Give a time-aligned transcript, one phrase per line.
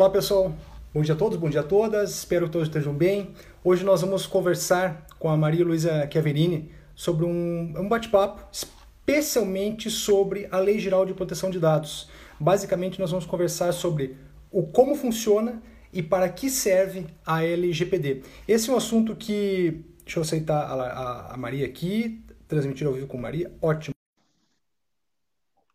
[0.00, 0.54] Olá pessoal,
[0.94, 3.34] bom dia a todos, bom dia a todas, espero que todos estejam bem.
[3.62, 10.48] Hoje nós vamos conversar com a Maria Luísa Chiaverini sobre um, um bate-papo especialmente sobre
[10.50, 12.08] a Lei Geral de Proteção de Dados.
[12.40, 14.16] Basicamente nós vamos conversar sobre
[14.50, 15.62] o como funciona
[15.92, 18.22] e para que serve a LGPD.
[18.48, 22.94] Esse é um assunto que, deixa eu aceitar a, a, a Maria aqui, transmitir ao
[22.94, 23.94] vivo com Maria, ótimo.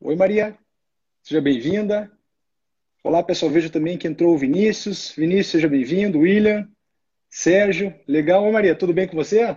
[0.02, 0.58] Oi Maria,
[1.22, 2.15] seja bem-vinda.
[3.05, 3.52] Olá, pessoal.
[3.52, 5.14] Vejo também que entrou o Vinícius.
[5.16, 6.18] Vinícius, seja bem-vindo.
[6.18, 6.68] William,
[7.30, 7.94] Sérgio.
[8.08, 8.44] Legal.
[8.44, 9.55] Oi, Maria, tudo bem com você?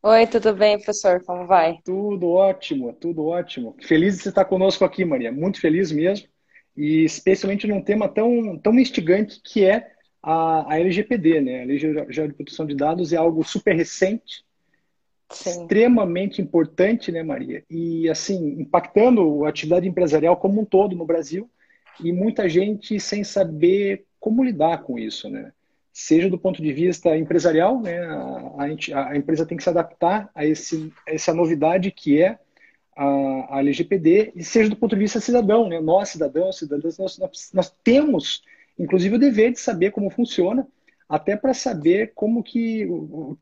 [0.00, 1.20] Oi, tudo bem, professor?
[1.24, 1.80] Como vai?
[1.84, 3.74] Tudo ótimo, tudo ótimo.
[3.82, 5.32] Feliz de você estar conosco aqui, Maria.
[5.32, 6.28] Muito feliz mesmo.
[6.76, 9.90] E especialmente num tema tão, tão instigante que é
[10.22, 11.62] a, a LGPD, né?
[11.62, 14.44] A Lei Geral de Proteção de Dados é algo super recente,
[15.28, 15.50] Sim.
[15.50, 17.64] extremamente importante, né, Maria?
[17.68, 21.50] E, assim, impactando a atividade empresarial como um todo no Brasil
[22.00, 25.52] e muita gente sem saber como lidar com isso, né?
[25.92, 27.98] Seja do ponto de vista empresarial, né?
[28.06, 32.38] A, a, empresa tem que se adaptar a, esse, a essa novidade que é
[32.96, 35.80] a, a LGPD, e seja do ponto de vista cidadão, né?
[35.80, 38.42] Nós, cidadãos, cidadãs, nós, nós, nós temos,
[38.78, 40.66] inclusive, o dever de saber como funciona,
[41.12, 42.88] até para saber como que,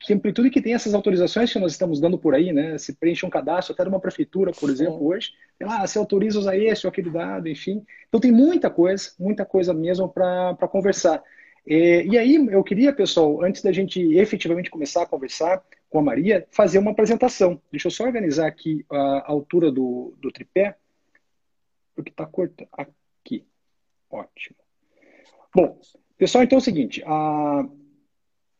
[0.00, 2.76] que amplitude que tem essas autorizações que nós estamos dando por aí, né?
[2.76, 6.56] Se preenche um cadastro até de uma prefeitura, por exemplo, hoje, ah, se autoriza usar
[6.56, 7.86] esse ou aquele dado, enfim.
[8.08, 11.22] Então tem muita coisa, muita coisa mesmo para conversar.
[11.64, 16.02] E, e aí eu queria, pessoal, antes da gente efetivamente começar a conversar com a
[16.02, 17.62] Maria, fazer uma apresentação.
[17.70, 20.74] Deixa eu só organizar aqui a altura do, do tripé,
[21.94, 22.66] porque está cortando.
[22.72, 23.46] Aqui.
[24.10, 24.56] Ótimo.
[25.54, 25.78] Bom,
[26.20, 27.64] Pessoal, então é o seguinte, a,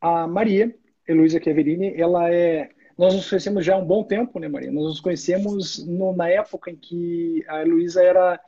[0.01, 0.75] a Maria
[1.07, 2.71] Heloísa Chiaverini, ela é...
[2.97, 4.73] Nós nos conhecemos já há um bom tempo, né, Maria?
[4.73, 8.41] Nós nos conhecemos no, na época em que a Heloísa era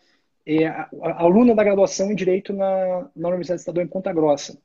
[0.47, 4.59] é, a, a aluna da graduação em Direito na, na Universidade Estadual em Ponta Grossa.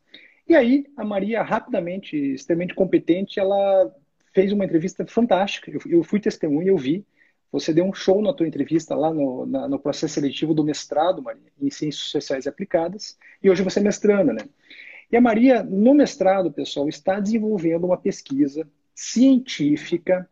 [0.48, 3.94] E aí, a Maria, rapidamente, extremamente competente, ela
[4.34, 5.70] fez uma entrevista fantástica.
[5.70, 7.06] Eu, eu fui testemunha, eu vi.
[7.52, 11.22] Você deu um show na tua entrevista lá no, na, no processo seletivo do mestrado,
[11.22, 14.42] Maria, em Ciências Sociais Aplicadas, e hoje você é mestranda, né?
[15.12, 20.30] E a Maria, no mestrado, pessoal, está desenvolvendo uma pesquisa científica,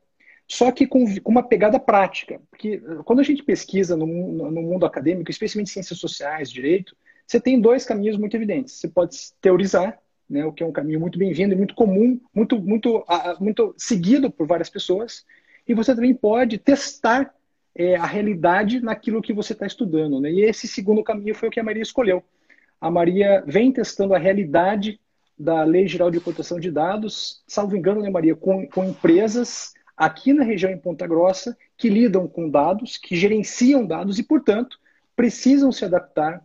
[0.48, 2.42] só que com, com uma pegada prática.
[2.50, 7.40] Porque eh, quando a gente pesquisa no, no mundo acadêmico, especialmente ciências sociais, direito, você
[7.40, 8.76] tem dois caminhos muito evidentes.
[8.76, 9.98] Você pode teorizar,
[10.30, 13.06] né, o que é um caminho muito bem-vindo e muito comum, muito, muito,
[13.40, 15.26] muito seguido por várias pessoas,
[15.68, 17.34] e você também pode testar
[17.76, 20.20] é, a realidade naquilo que você está estudando.
[20.20, 20.32] Né?
[20.32, 22.24] E esse segundo caminho foi o que a Maria escolheu.
[22.80, 25.00] A Maria vem testando a realidade
[25.38, 30.34] da Lei Geral de Proteção de Dados, salvo engano, né, Maria, com, com empresas aqui
[30.34, 34.78] na região em Ponta Grossa que lidam com dados, que gerenciam dados e, portanto,
[35.16, 36.42] precisam se adaptar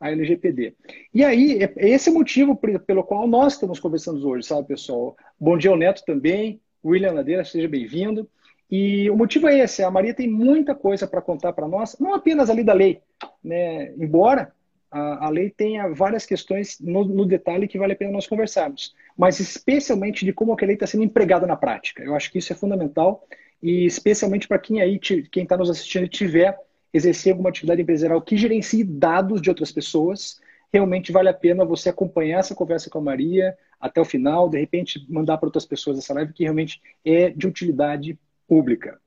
[0.00, 0.74] à LGPD.
[1.14, 5.16] E aí, é, esse é o motivo pelo qual nós estamos conversando hoje, sabe, pessoal?
[5.38, 8.28] Bom dia Neto também, William Ladeira, seja bem-vindo.
[8.70, 12.14] E o motivo é esse: a Maria tem muita coisa para contar para nós, não
[12.14, 13.00] apenas ali da lei,
[13.42, 13.92] né?
[13.96, 14.52] embora
[14.90, 18.94] a, a lei tenha várias questões no, no, detalhe que vale a pena nós conversarmos,
[19.16, 22.02] mas especialmente de como a lei está sendo empregada na prática.
[22.02, 23.26] Eu acho que isso é fundamental
[23.62, 26.58] e especialmente para quem aí, quem está nos assistindo, tiver
[26.92, 30.40] exercer alguma atividade empresarial que gerencie dados de outras pessoas,
[30.70, 34.58] realmente vale a pena você acompanhar essa conversa com a Maria até o final, de
[34.58, 38.98] repente mandar para outras pessoas essa live que realmente é de utilidade pública.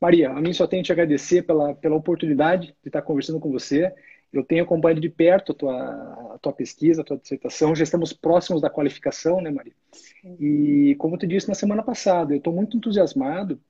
[0.00, 3.92] Maria, a mim só tenho te agradecer pela, pela oportunidade de estar conversando com você.
[4.32, 7.74] Eu tenho acompanhado de perto a tua, a tua pesquisa, a tua dissertação.
[7.74, 9.74] Já estamos próximos da qualificação, né, Maria?
[10.38, 13.60] E como tu disse na semana passada, eu estou muito entusiasmado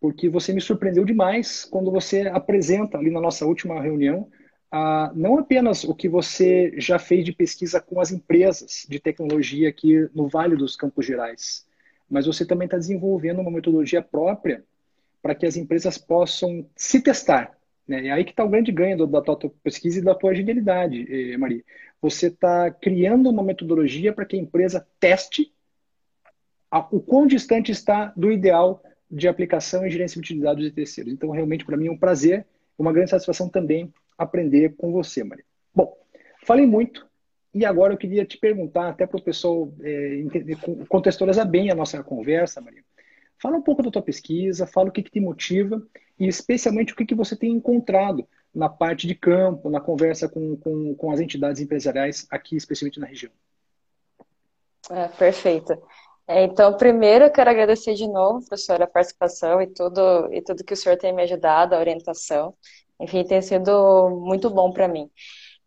[0.00, 4.28] porque você me surpreendeu demais quando você apresenta ali na nossa última reunião
[4.74, 9.68] ah, não apenas o que você já fez de pesquisa com as empresas de tecnologia
[9.68, 11.66] aqui no Vale dos Campos Gerais,
[12.12, 14.62] mas você também está desenvolvendo uma metodologia própria
[15.22, 17.56] para que as empresas possam se testar.
[17.88, 18.08] Né?
[18.08, 21.38] É aí que está o grande ganho da tua pesquisa e da tua agilidade, eh,
[21.38, 21.64] Maria.
[22.02, 25.50] Você está criando uma metodologia para que a empresa teste
[26.90, 31.12] o quão distante está do ideal de aplicação e gerenciamento de dados de terceiros.
[31.14, 32.46] Então, realmente, para mim, é um prazer,
[32.78, 35.44] uma grande satisfação também aprender com você, Maria.
[35.74, 35.96] Bom,
[36.44, 37.06] falei muito,
[37.54, 40.56] e agora eu queria te perguntar, até para o pessoal é, entender,
[40.88, 42.82] contextualizar bem a nossa conversa, Maria.
[43.40, 45.82] Fala um pouco da tua pesquisa, fala o que, que te motiva
[46.18, 50.56] e especialmente o que, que você tem encontrado na parte de campo, na conversa com,
[50.56, 53.32] com, com as entidades empresariais aqui, especialmente na região.
[54.90, 55.72] É, perfeito.
[56.26, 60.64] É, então, primeiro, eu quero agradecer de novo, professor, a participação e tudo, e tudo
[60.64, 62.54] que o senhor tem me ajudado, a orientação.
[63.00, 65.10] Enfim, tem sido muito bom para mim.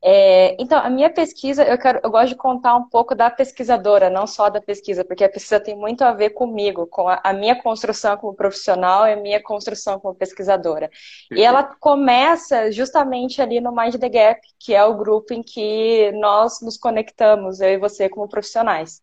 [0.08, 4.08] É, então, a minha pesquisa, eu, quero, eu gosto de contar um pouco da pesquisadora,
[4.08, 7.34] não só da pesquisa, porque a pesquisa tem muito a ver comigo, com a, a
[7.34, 10.92] minha construção como profissional e a minha construção como pesquisadora.
[11.36, 16.12] E ela começa justamente ali no Mind the Gap, que é o grupo em que
[16.12, 19.02] nós nos conectamos, eu e você, como profissionais.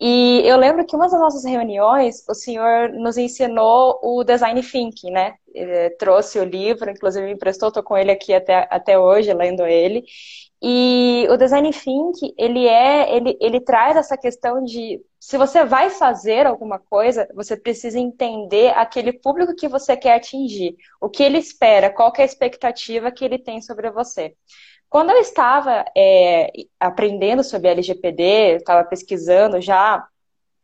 [0.00, 5.10] E eu lembro que uma das nossas reuniões, o senhor nos ensinou o design thinking,
[5.10, 5.34] né?
[5.52, 9.66] Ele trouxe o livro, inclusive me emprestou, estou com ele aqui até, até hoje, lendo
[9.66, 10.04] ele.
[10.62, 15.90] E o design thinking, ele é, ele, ele traz essa questão de se você vai
[15.90, 21.38] fazer alguma coisa, você precisa entender aquele público que você quer atingir, o que ele
[21.38, 24.34] espera, qual é a expectativa que ele tem sobre você.
[24.88, 26.50] Quando eu estava é,
[26.80, 30.06] aprendendo sobre LGPD, estava pesquisando já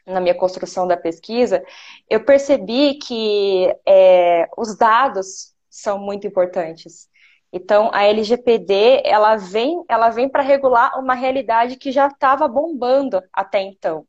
[0.06, 1.64] na minha construção da pesquisa,
[2.08, 7.08] eu percebi que é, os dados são muito importantes.
[7.52, 13.22] Então, a LGPD ela vem, ela vem para regular uma realidade que já estava bombando
[13.32, 14.06] até então.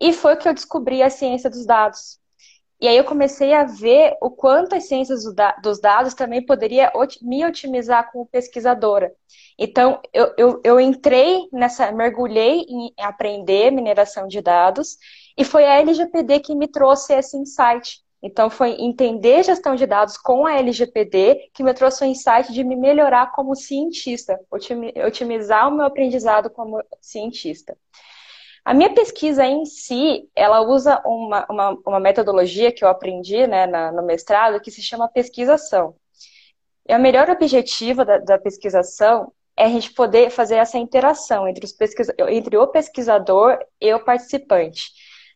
[0.00, 2.18] E foi que eu descobri a ciência dos dados.
[2.80, 5.22] E aí eu comecei a ver o quanto as ciências
[5.62, 6.92] dos dados também poderia
[7.22, 9.12] me otimizar como pesquisadora.
[9.58, 14.98] Então, eu, eu, eu entrei nessa, mergulhei em aprender mineração de dados,
[15.36, 18.02] e foi a LGPD que me trouxe esse insight.
[18.22, 22.64] Então, foi entender gestão de dados com a LGPD que me trouxe o insight de
[22.64, 24.40] me melhorar como cientista,
[25.06, 27.76] otimizar o meu aprendizado como cientista.
[28.64, 33.66] A minha pesquisa em si, ela usa uma, uma, uma metodologia que eu aprendi né,
[33.66, 35.94] na, no mestrado que se chama pesquisação.
[36.88, 41.64] E o melhor objetivo da, da pesquisação é a gente poder fazer essa interação entre,
[41.64, 44.90] os pesquisa entre o pesquisador e o participante.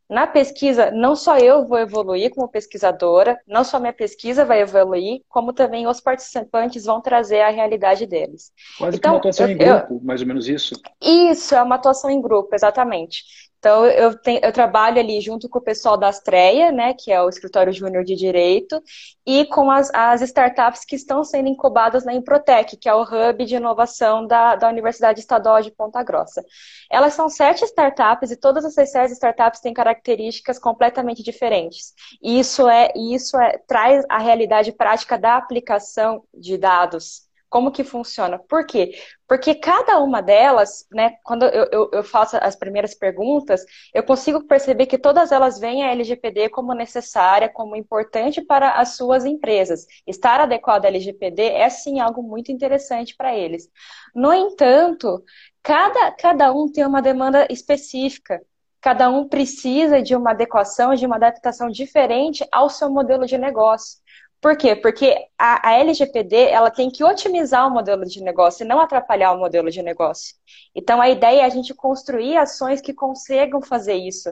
[0.08, 5.20] Na pesquisa, não só eu vou evoluir como pesquisadora, não só minha pesquisa vai evoluir,
[5.28, 8.50] como também os participantes vão trazer a realidade deles.
[8.78, 10.74] Quase então, que uma atuação eu, em grupo, eu, mais ou menos isso.
[11.02, 13.22] Isso, é uma atuação em grupo, exatamente.
[13.58, 17.20] Então, eu, tenho, eu trabalho ali junto com o pessoal da Astreia, né, que é
[17.20, 18.80] o escritório júnior de direito,
[19.26, 23.44] e com as, as startups que estão sendo incubadas na Improtec, que é o hub
[23.44, 26.44] de inovação da, da Universidade Estadual de Ponta Grossa.
[26.90, 31.92] Elas são sete startups e todas essas sete startups têm características completamente diferentes.
[32.22, 37.82] E isso é, isso é, traz a realidade prática da aplicação de dados como que
[37.82, 38.38] funciona?
[38.38, 38.92] Por quê?
[39.26, 43.64] Porque cada uma delas, né, quando eu, eu, eu, faço as primeiras perguntas,
[43.94, 48.96] eu consigo perceber que todas elas veem a LGPD como necessária, como importante para as
[48.96, 49.86] suas empresas.
[50.06, 53.70] Estar adequado à LGPD é sim algo muito interessante para eles.
[54.14, 55.22] No entanto,
[55.62, 58.40] cada, cada um tem uma demanda específica.
[58.80, 63.98] Cada um precisa de uma adequação, de uma adaptação diferente ao seu modelo de negócio.
[64.40, 64.76] Por quê?
[64.76, 69.32] Porque a, a, LGPD ela tem que otimizar o modelo de negócio e não atrapalhar
[69.32, 70.36] o modelo de negócio.
[70.72, 74.30] Então a ideia é a gente construir ações que consigam fazer isso,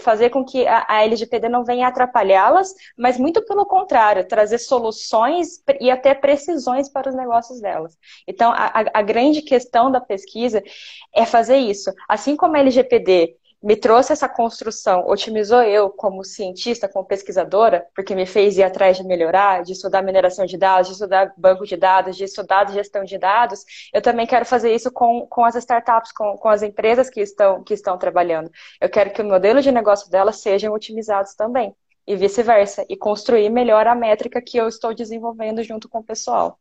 [0.00, 5.62] fazer com que a, a LGPD não venha atrapalhá-las, mas muito pelo contrário, trazer soluções
[5.80, 7.94] e até precisões para os negócios delas.
[8.26, 10.62] Então a, a grande questão da pesquisa
[11.14, 11.92] é fazer isso.
[12.08, 18.14] Assim como a LGPD me trouxe essa construção, otimizou eu como cientista, como pesquisadora, porque
[18.14, 21.76] me fez ir atrás de melhorar, de estudar mineração de dados, de estudar banco de
[21.76, 26.12] dados, de estudar gestão de dados, eu também quero fazer isso com, com as startups,
[26.12, 28.50] com, com as empresas que estão, que estão trabalhando.
[28.80, 31.74] Eu quero que o modelo de negócio delas sejam otimizados também,
[32.06, 36.58] e vice-versa, e construir melhor a métrica que eu estou desenvolvendo junto com o pessoal.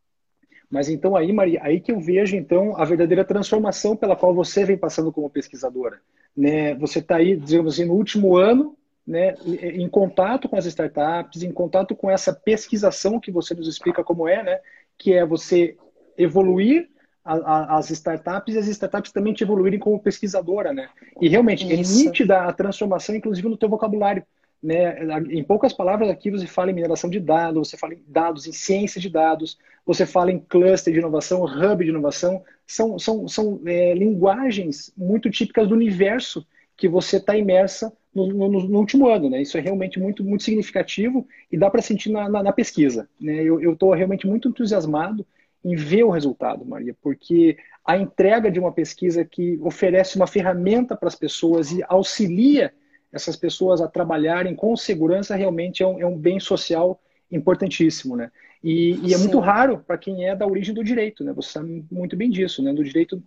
[0.70, 4.65] Mas então aí, Maria, aí que eu vejo então a verdadeira transformação pela qual você
[4.65, 6.01] vem passando como pesquisadora.
[6.36, 6.75] Né?
[6.75, 8.75] Você está aí, digamos assim, no último ano,
[9.06, 14.04] né, em contato com as startups, em contato com essa pesquisação que você nos explica
[14.04, 14.60] como é, né,
[14.98, 15.77] que é você
[16.18, 16.89] evoluir
[17.24, 20.89] a, a, as startups e as startups também te evoluírem como pesquisadora, né?
[21.20, 22.01] E realmente é Isso.
[22.01, 24.24] é nítida a transformação, inclusive no teu vocabulário.
[24.65, 24.98] Né?
[25.29, 28.51] Em poucas palavras aqui você fala em mineração de dados, você fala em dados, em
[28.51, 33.62] ciência de dados, você fala em cluster de inovação, hub de inovação, são, são, são
[33.63, 36.43] é, linguagens muito típicas do universo
[36.75, 39.39] que você está imersa no, no, no, último ano, né?
[39.39, 43.43] Isso é realmente muito, muito significativo e dá para sentir na, na, na, pesquisa, né?
[43.43, 45.24] Eu estou realmente muito entusiasmado
[45.63, 47.55] em ver o resultado, Maria, porque
[47.86, 52.74] a entrega de uma pesquisa que oferece uma ferramenta para as pessoas e auxilia
[53.15, 58.29] essas pessoas a trabalharem com segurança realmente é um, é um bem social importantíssimo, né?
[58.62, 61.31] E, e é muito raro para quem é da origem do direito, né?
[61.34, 62.74] Você sabe muito bem disso, né?
[62.74, 63.24] Do direito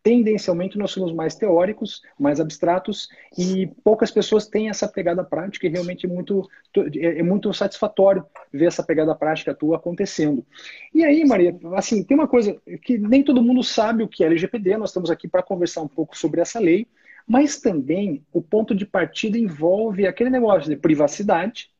[0.00, 5.70] tendencialmente nós somos mais teóricos, mais abstratos e poucas pessoas têm essa pegada prática e
[5.70, 6.48] realmente é muito,
[6.96, 10.46] é, é muito satisfatório ver essa pegada prática tua acontecendo.
[10.94, 14.26] E aí, Maria, assim, tem uma coisa que nem todo mundo sabe o que é
[14.26, 16.86] LGPD, nós estamos aqui para conversar um pouco sobre essa lei,
[17.26, 21.70] mas também o ponto de partida envolve aquele negócio de privacidade,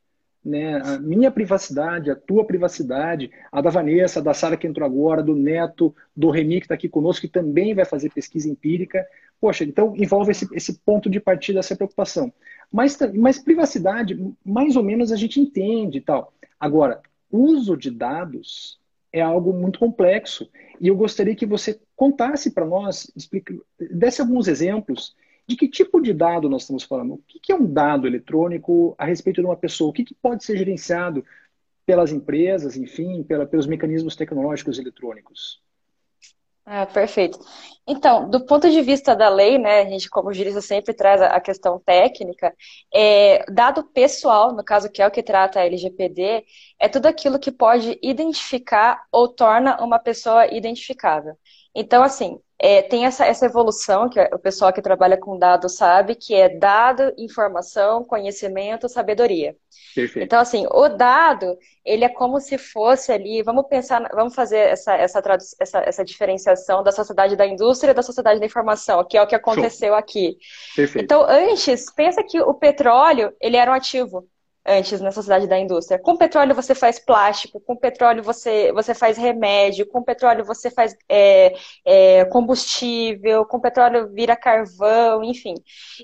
[0.45, 5.23] né, a minha privacidade, a tua privacidade, a da Vanessa, da Sara que entrou agora,
[5.23, 9.07] do Neto, do Reni que está aqui conosco, que também vai fazer pesquisa empírica.
[9.41, 12.33] Poxa, então envolve esse, esse ponto de partida, essa preocupação.
[12.73, 16.33] Mas, mas privacidade, mais ou menos a gente entende e tal.
[16.59, 18.81] Agora, uso de dados
[19.13, 20.49] é algo muito complexo.
[20.81, 25.15] E eu gostaria que você contasse para nós, explique, desse alguns exemplos
[25.53, 27.15] de que tipo de dado nós estamos falando?
[27.15, 29.91] O que é um dado eletrônico a respeito de uma pessoa?
[29.91, 31.25] O que pode ser gerenciado
[31.85, 35.61] pelas empresas, enfim, pela, pelos mecanismos tecnológicos eletrônicos?
[36.65, 37.39] Ah, perfeito.
[37.87, 41.41] Então, do ponto de vista da lei, né, a gente, como jurista, sempre traz a
[41.41, 42.55] questão técnica,
[42.95, 46.45] é, dado pessoal, no caso que é o que trata a LGPD,
[46.79, 51.37] é tudo aquilo que pode identificar ou torna uma pessoa identificável.
[51.75, 56.15] Então, assim, é, tem essa, essa evolução que o pessoal que trabalha com dados sabe,
[56.15, 59.57] que é dado, informação, conhecimento, sabedoria.
[59.97, 60.25] Perfeito.
[60.25, 64.95] Então, assim, o dado, ele é como se fosse ali, vamos pensar, vamos fazer essa,
[64.95, 65.21] essa,
[65.59, 69.27] essa, essa diferenciação da sociedade da indústria e da sociedade da informação, que é o
[69.27, 69.97] que aconteceu Show.
[69.97, 70.37] aqui.
[70.77, 71.05] Perfeito.
[71.05, 74.25] Então, antes, pensa que o petróleo, ele era um ativo
[74.65, 75.99] antes na sociedade da indústria.
[75.99, 80.97] Com petróleo você faz plástico, com petróleo você, você faz remédio, com petróleo você faz
[81.09, 81.55] é,
[81.85, 85.55] é, combustível, com petróleo vira carvão, enfim.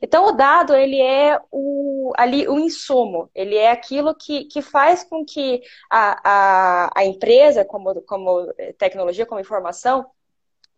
[0.03, 5.05] Então o dado ele é o, ali o insumo, ele é aquilo que, que faz
[5.05, 5.61] com que
[5.91, 10.07] a, a, a empresa, como, como tecnologia, como informação,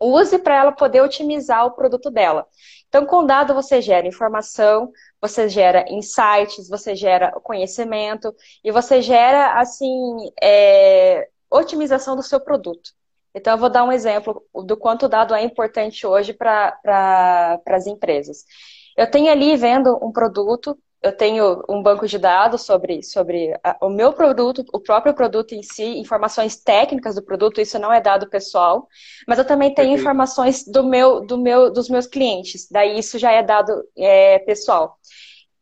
[0.07, 2.47] use para ela poder otimizar o produto dela.
[2.87, 4.91] Então, com dado você gera informação,
[5.21, 9.87] você gera insights, você gera conhecimento e você gera, assim,
[10.41, 12.91] é, otimização do seu produto.
[13.33, 17.61] Então, eu vou dar um exemplo do quanto o dado é importante hoje para pra,
[17.67, 18.43] as empresas.
[18.97, 23.77] Eu tenho ali vendo um produto, eu tenho um banco de dados sobre, sobre a,
[23.81, 27.99] o meu produto, o próprio produto em si, informações técnicas do produto, isso não é
[27.99, 28.87] dado pessoal,
[29.27, 29.99] mas eu também tenho Perfeito.
[29.99, 34.97] informações do meu, do meu, dos meus clientes, daí isso já é dado é, pessoal.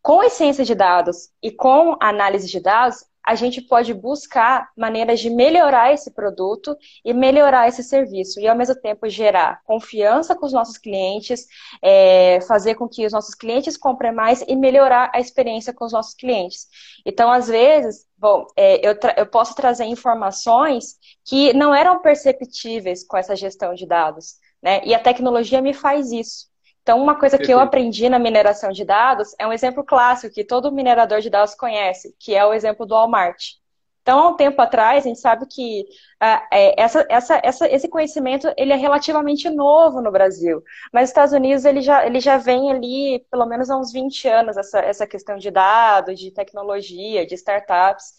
[0.02, 4.72] Com a ciência de dados e com a análise de dados, a gente pode buscar
[4.76, 10.36] maneiras de melhorar esse produto e melhorar esse serviço, e ao mesmo tempo gerar confiança
[10.36, 11.46] com os nossos clientes,
[11.80, 15.92] é, fazer com que os nossos clientes comprem mais e melhorar a experiência com os
[15.92, 16.66] nossos clientes.
[17.06, 23.16] Então, às vezes, bom, é, eu, eu posso trazer informações que não eram perceptíveis com
[23.16, 24.82] essa gestão de dados, né?
[24.84, 26.50] E a tecnologia me faz isso.
[26.82, 30.44] Então, uma coisa que eu aprendi na mineração de dados é um exemplo clássico que
[30.44, 33.60] todo minerador de dados conhece, que é o exemplo do Walmart.
[34.02, 35.82] Então, há um tempo atrás, a gente sabe que
[36.24, 40.64] uh, é, essa, essa, essa, esse conhecimento ele é relativamente novo no Brasil.
[40.92, 44.28] Mas nos Estados Unidos ele já, ele já vem ali, pelo menos há uns 20
[44.28, 48.14] anos, essa, essa questão de dados, de tecnologia, de startups.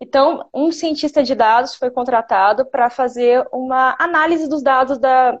[0.00, 5.36] Então, um cientista de dados foi contratado para fazer uma análise dos dados da,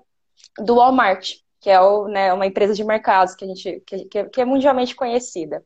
[0.58, 4.40] do Walmart que é o, né, uma empresa de mercados que a gente que, que
[4.42, 5.64] é mundialmente conhecida.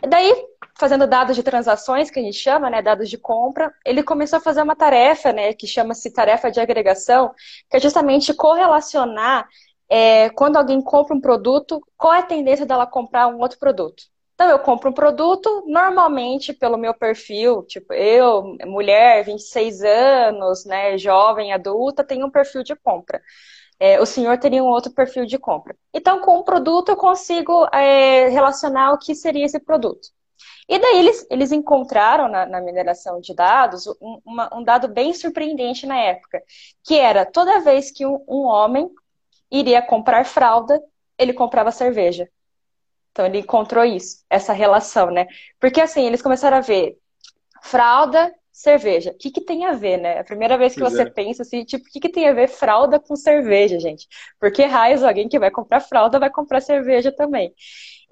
[0.00, 0.32] E daí,
[0.78, 4.40] fazendo dados de transações, que a gente chama, né, dados de compra, ele começou a
[4.40, 7.34] fazer uma tarefa, né, que chama-se tarefa de agregação,
[7.68, 9.48] que é justamente correlacionar
[9.88, 14.04] é, quando alguém compra um produto, qual é a tendência dela comprar um outro produto.
[14.34, 20.96] Então, eu compro um produto, normalmente, pelo meu perfil, tipo, eu, mulher, 26 anos, né,
[20.96, 23.20] jovem, adulta, tenho um perfil de compra
[23.84, 25.76] é, o senhor teria um outro perfil de compra.
[25.92, 30.08] Então, com o produto, eu consigo é, relacionar o que seria esse produto.
[30.66, 35.12] E daí eles, eles encontraram na, na mineração de dados um, uma, um, dado bem
[35.12, 36.42] surpreendente na época,
[36.82, 38.88] que era toda vez que um, um homem
[39.50, 40.82] iria comprar fralda,
[41.18, 42.26] ele comprava cerveja.
[43.12, 45.26] Então ele encontrou isso, essa relação, né?
[45.60, 46.98] Porque assim, eles começaram a ver
[47.62, 49.10] fralda cerveja.
[49.10, 50.20] O que, que tem a ver, né?
[50.20, 51.10] A primeira vez que pois você é.
[51.10, 54.06] pensa assim, tipo, o que, que tem a ver fralda com cerveja, gente?
[54.38, 57.52] Porque raios, alguém que vai comprar fralda vai comprar cerveja também.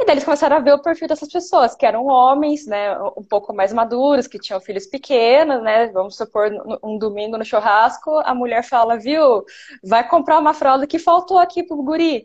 [0.01, 3.23] E daí eles começaram a ver o perfil dessas pessoas, que eram homens, né, um
[3.23, 5.87] pouco mais maduros, que tinham filhos pequenos, né?
[5.89, 6.51] Vamos supor,
[6.83, 9.45] um domingo no churrasco, a mulher fala, viu,
[9.85, 12.25] vai comprar uma fralda que faltou aqui pro guri.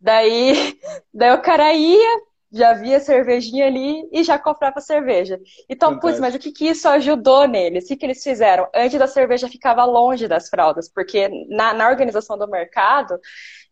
[0.00, 0.78] Daí,
[1.12, 2.20] daí o cara ia,
[2.56, 5.40] já via cervejinha ali e já comprava cerveja.
[5.68, 7.84] Então, putz, mas o que, que isso ajudou neles?
[7.84, 8.68] O que, que eles fizeram?
[8.74, 13.20] Antes da cerveja ficava longe das fraldas, porque na, na organização do mercado,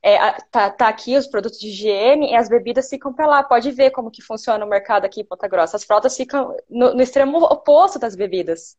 [0.03, 3.43] é, tá, tá, aqui os produtos de higiene e as bebidas ficam para lá.
[3.43, 5.76] Pode ver como que funciona o mercado aqui em Ponta Grossa.
[5.76, 8.76] As fraldas ficam no, no extremo oposto das bebidas.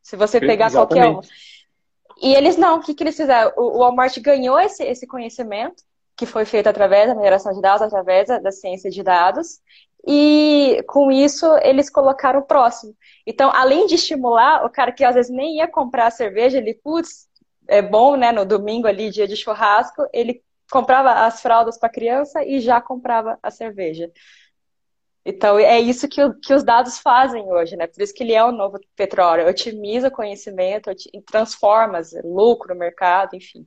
[0.00, 0.74] Se você pegar Exatamente.
[0.74, 1.22] qualquer uma.
[2.20, 3.52] E eles não, o que, que eles fizeram?
[3.56, 5.82] O, o Walmart ganhou esse, esse conhecimento,
[6.16, 9.60] que foi feito através da mineração de dados, através da, ciência de dados,
[10.06, 12.94] e com isso eles colocaram o próximo.
[13.26, 17.28] Então, além de estimular o cara que às vezes nem ia comprar cerveja, ele, putz,
[17.68, 22.44] é bom, né, no domingo ali, dia de churrasco, ele comprava as fraldas para criança
[22.44, 24.10] e já comprava a cerveja.
[25.24, 27.86] Então, é isso que, que os dados fazem hoje, né?
[27.86, 29.48] Por isso que ele é o novo petróleo.
[29.48, 30.90] Otimiza o conhecimento,
[31.24, 33.66] transforma lucro, mercado, enfim.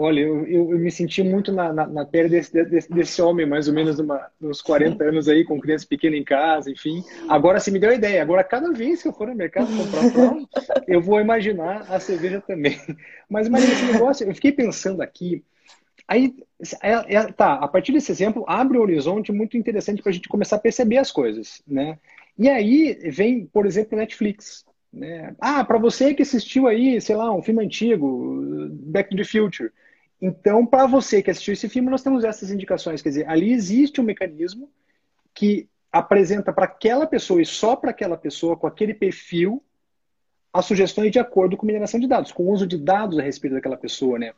[0.00, 3.44] Olha, eu, eu, eu me senti muito na, na, na pele desse, desse, desse, homem,
[3.44, 7.02] mais ou menos uma, uns 40 anos aí, com criança pequena em casa, enfim.
[7.28, 8.22] Agora você me deu a ideia.
[8.22, 10.48] Agora, cada vez que eu for no mercado comprar pão,
[10.86, 12.78] eu vou imaginar a cerveja também.
[13.28, 15.42] Mas, mas esse negócio, eu fiquei pensando aqui,
[16.06, 16.34] Aí,
[16.82, 20.26] é, é, tá, a partir desse exemplo, abre um horizonte muito interessante para a gente
[20.26, 21.98] começar a perceber as coisas, né?
[22.38, 24.64] E aí vem, por exemplo, Netflix.
[24.90, 25.36] Né?
[25.38, 29.70] Ah, para você que assistiu aí, sei lá, um filme antigo, Back to the Future.
[30.20, 33.00] Então, para você que assistiu esse filme, nós temos essas indicações.
[33.00, 34.70] Quer dizer, ali existe um mecanismo
[35.32, 39.62] que apresenta para aquela pessoa e só para aquela pessoa, com aquele perfil,
[40.52, 43.54] as sugestões de acordo com mineração de dados, com o uso de dados a respeito
[43.54, 44.32] daquela pessoa, né?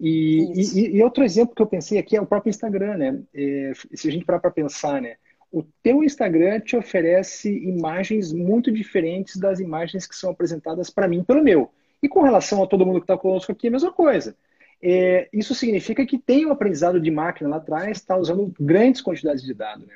[0.00, 3.20] E, e, e, outro exemplo que eu pensei aqui é o próprio Instagram, né?
[3.34, 5.16] É, se a gente parar para pensar, né?
[5.50, 11.24] O teu Instagram te oferece imagens muito diferentes das imagens que são apresentadas para mim
[11.24, 11.70] pelo meu.
[12.02, 14.36] E com relação a todo mundo que está conosco aqui, é a mesma coisa.
[14.80, 19.42] É, isso significa que tem um aprendizado de máquina lá atrás, está usando grandes quantidades
[19.42, 19.94] de dados, né?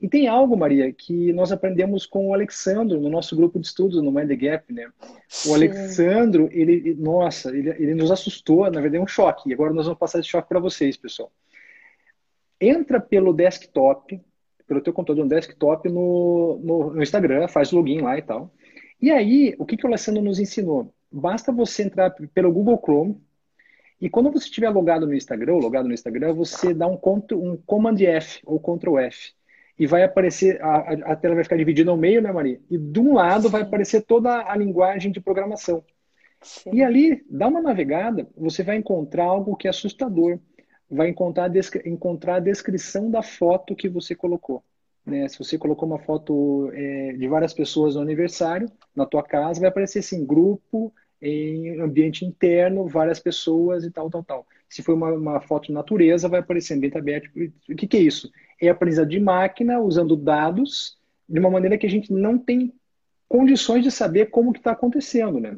[0.00, 4.02] E tem algo, Maria, que nós aprendemos com o Alexandro no nosso grupo de estudos
[4.02, 4.88] no Mind the Gap, né?
[5.28, 5.50] Sim.
[5.50, 9.48] O Alexandro, ele, nossa, ele, ele nos assustou, na verdade é um choque.
[9.48, 11.30] E agora nós vamos passar esse choque para vocês, pessoal.
[12.60, 14.20] Entra pelo desktop,
[14.66, 18.52] pelo teu computador no desktop no, no, no Instagram, faz login lá e tal.
[19.00, 20.92] E aí, o que, que o Alessandro nos ensinou?
[21.10, 23.20] Basta você entrar pelo Google Chrome,
[24.00, 26.98] e quando você estiver logado no Instagram, logado no Instagram, você dá um,
[27.32, 29.32] um Command F ou Ctrl F
[29.78, 32.60] e vai aparecer, a, a tela vai ficar dividida ao meio, né, Maria?
[32.70, 33.48] E de um lado Sim.
[33.50, 35.84] vai aparecer toda a linguagem de programação.
[36.40, 36.70] Sim.
[36.74, 40.38] E ali, dá uma navegada, você vai encontrar algo que é assustador.
[40.88, 41.50] Vai encontrar,
[41.84, 44.62] encontrar a descrição da foto que você colocou.
[45.04, 45.26] Né?
[45.28, 49.70] Se você colocou uma foto é, de várias pessoas no aniversário, na tua casa, vai
[49.70, 50.92] aparecer assim, grupo,
[51.24, 54.46] em ambiente interno, várias pessoas e tal, tal, tal.
[54.68, 57.30] Se for uma, uma foto de natureza, vai aparecer ambiente aberto.
[57.68, 58.30] O que, que é isso?
[58.60, 62.72] É aprendizado de máquina, usando dados, de uma maneira que a gente não tem
[63.26, 65.56] condições de saber como que está acontecendo, né?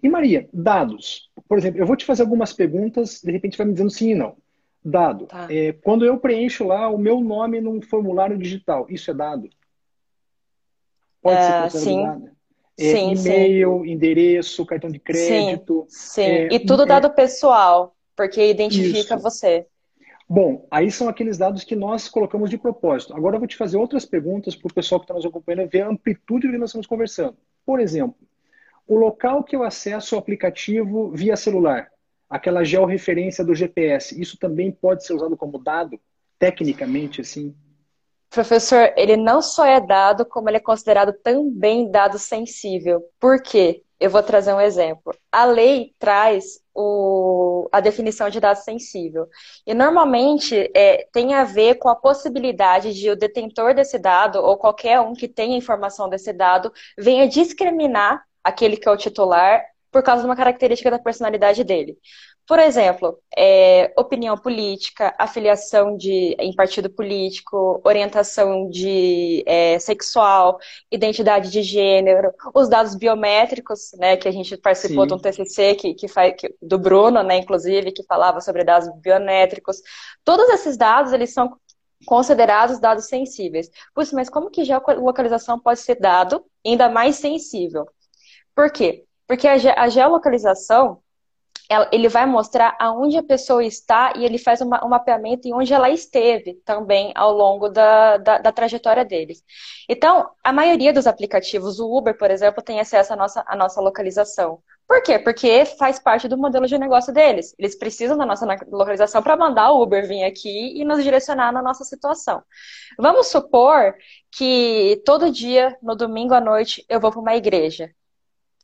[0.00, 1.28] E Maria, dados.
[1.48, 4.14] Por exemplo, eu vou te fazer algumas perguntas, de repente vai me dizendo sim e
[4.14, 4.36] não.
[4.84, 5.26] Dado.
[5.26, 5.48] Tá.
[5.50, 9.50] É, quando eu preencho lá o meu nome num formulário digital, isso é dado?
[11.20, 12.02] Pode ser é, considerado sim.
[12.04, 12.37] dado?
[12.78, 13.90] É, sim, e-mail, sim.
[13.90, 15.84] endereço, cartão de crédito.
[15.88, 16.22] Sim, sim.
[16.22, 19.18] É, e tudo é, dado pessoal, porque identifica isso.
[19.18, 19.66] você.
[20.28, 23.16] Bom, aí são aqueles dados que nós colocamos de propósito.
[23.16, 25.82] Agora eu vou te fazer outras perguntas para o pessoal que está nos acompanhando ver
[25.82, 27.36] a amplitude do que nós estamos conversando.
[27.64, 28.16] Por exemplo,
[28.86, 31.90] o local que eu acesso o aplicativo via celular,
[32.28, 35.98] aquela georreferência do GPS, isso também pode ser usado como dado,
[36.38, 37.54] tecnicamente, assim?
[38.30, 43.02] Professor, ele não só é dado, como ele é considerado também dado sensível.
[43.18, 43.82] Por quê?
[43.98, 45.12] Eu vou trazer um exemplo.
[45.32, 49.26] A lei traz o, a definição de dado sensível.
[49.66, 54.56] E normalmente é, tem a ver com a possibilidade de o detentor desse dado, ou
[54.56, 60.02] qualquer um que tenha informação desse dado, venha discriminar aquele que é o titular por
[60.02, 61.98] causa de uma característica da personalidade dele.
[62.48, 70.58] Por exemplo, é, opinião política, afiliação de, em partido político, orientação de é, sexual,
[70.90, 75.08] identidade de gênero, os dados biométricos, né, que a gente participou Sim.
[75.08, 78.88] de um TCC que, que, faz, que, do Bruno, né, inclusive, que falava sobre dados
[79.02, 79.82] biométricos.
[80.24, 81.54] Todos esses dados, eles são
[82.06, 83.70] considerados dados sensíveis.
[83.94, 87.86] Puxa, mas como que geolocalização pode ser dado ainda mais sensível?
[88.54, 89.04] Por quê?
[89.26, 91.02] Porque a, a geolocalização
[91.92, 95.72] ele vai mostrar aonde a pessoa está e ele faz uma, um mapeamento em onde
[95.74, 99.44] ela esteve também ao longo da, da, da, trajetória deles.
[99.86, 103.80] Então, a maioria dos aplicativos, o Uber, por exemplo, tem acesso à nossa, à nossa
[103.82, 104.62] localização.
[104.86, 105.18] Por quê?
[105.18, 107.54] Porque faz parte do modelo de negócio deles.
[107.58, 111.60] Eles precisam da nossa localização para mandar o Uber vir aqui e nos direcionar na
[111.60, 112.42] nossa situação.
[112.98, 113.94] Vamos supor
[114.30, 117.90] que todo dia, no domingo à noite, eu vou para uma igreja.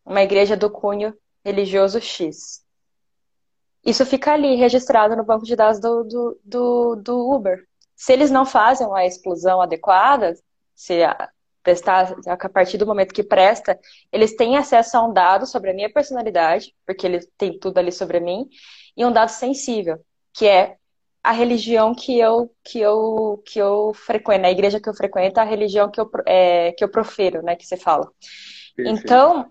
[0.06, 1.14] Uma igreja do cunho
[1.44, 2.63] religioso X.
[3.84, 7.62] Isso fica ali registrado no banco de dados do, do, do, do Uber.
[7.94, 10.34] Se eles não fazem a exclusão adequada,
[10.74, 11.28] se a,
[11.62, 13.78] prestar, a partir do momento que presta,
[14.12, 17.90] eles têm acesso a um dado sobre a minha personalidade, porque eles têm tudo ali
[17.90, 18.46] sobre mim,
[18.96, 19.98] e um dado sensível,
[20.32, 20.76] que é
[21.22, 25.44] a religião que eu que eu que eu frequento, a igreja que eu frequento, a
[25.44, 28.10] religião que eu é, que eu profiro, né, que você fala.
[28.76, 29.00] Perfeito.
[29.00, 29.46] Então,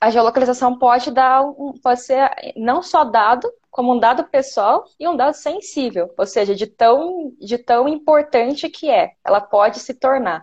[0.00, 1.44] a geolocalização pode dar
[1.82, 6.54] pode ser não só dado, como um dado pessoal e um dado sensível, ou seja,
[6.54, 10.42] de tão, de tão importante que é, ela pode se tornar.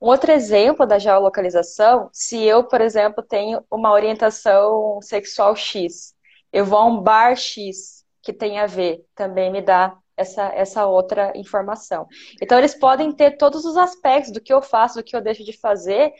[0.00, 6.14] Um outro exemplo da geolocalização, se eu, por exemplo, tenho uma orientação sexual X,
[6.52, 10.86] eu vou a um bar X que tem a ver, também me dá essa, essa
[10.86, 12.06] outra informação.
[12.42, 15.44] Então, eles podem ter todos os aspectos do que eu faço, do que eu deixo
[15.44, 16.12] de fazer,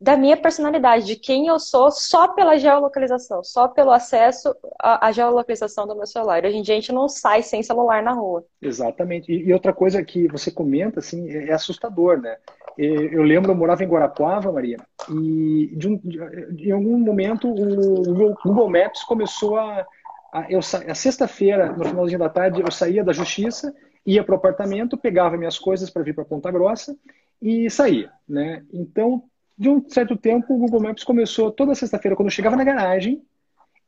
[0.00, 5.86] da minha personalidade, de quem eu sou, só pela geolocalização, só pelo acesso à, geolocalização
[5.86, 6.44] do meu celular.
[6.44, 8.44] Hoje em dia a gente não sai sem celular na rua.
[8.60, 9.32] Exatamente.
[9.32, 12.36] E, e outra coisa que você comenta, assim, é, é assustador, né?
[12.78, 14.76] Eu lembro, eu morava em Guarapuava, Maria,
[15.08, 19.86] e de um, de, em algum momento o Google Maps começou a.
[20.30, 24.36] a, eu, a sexta-feira, no finalzinho da tarde, eu saía da justiça, ia para o
[24.36, 26.94] apartamento, pegava minhas coisas para vir para Ponta Grossa
[27.40, 28.12] e saía.
[28.28, 28.62] Né?
[28.70, 29.22] Então,
[29.58, 33.22] de um certo tempo, o Google Maps começou toda sexta-feira, quando eu chegava na garagem,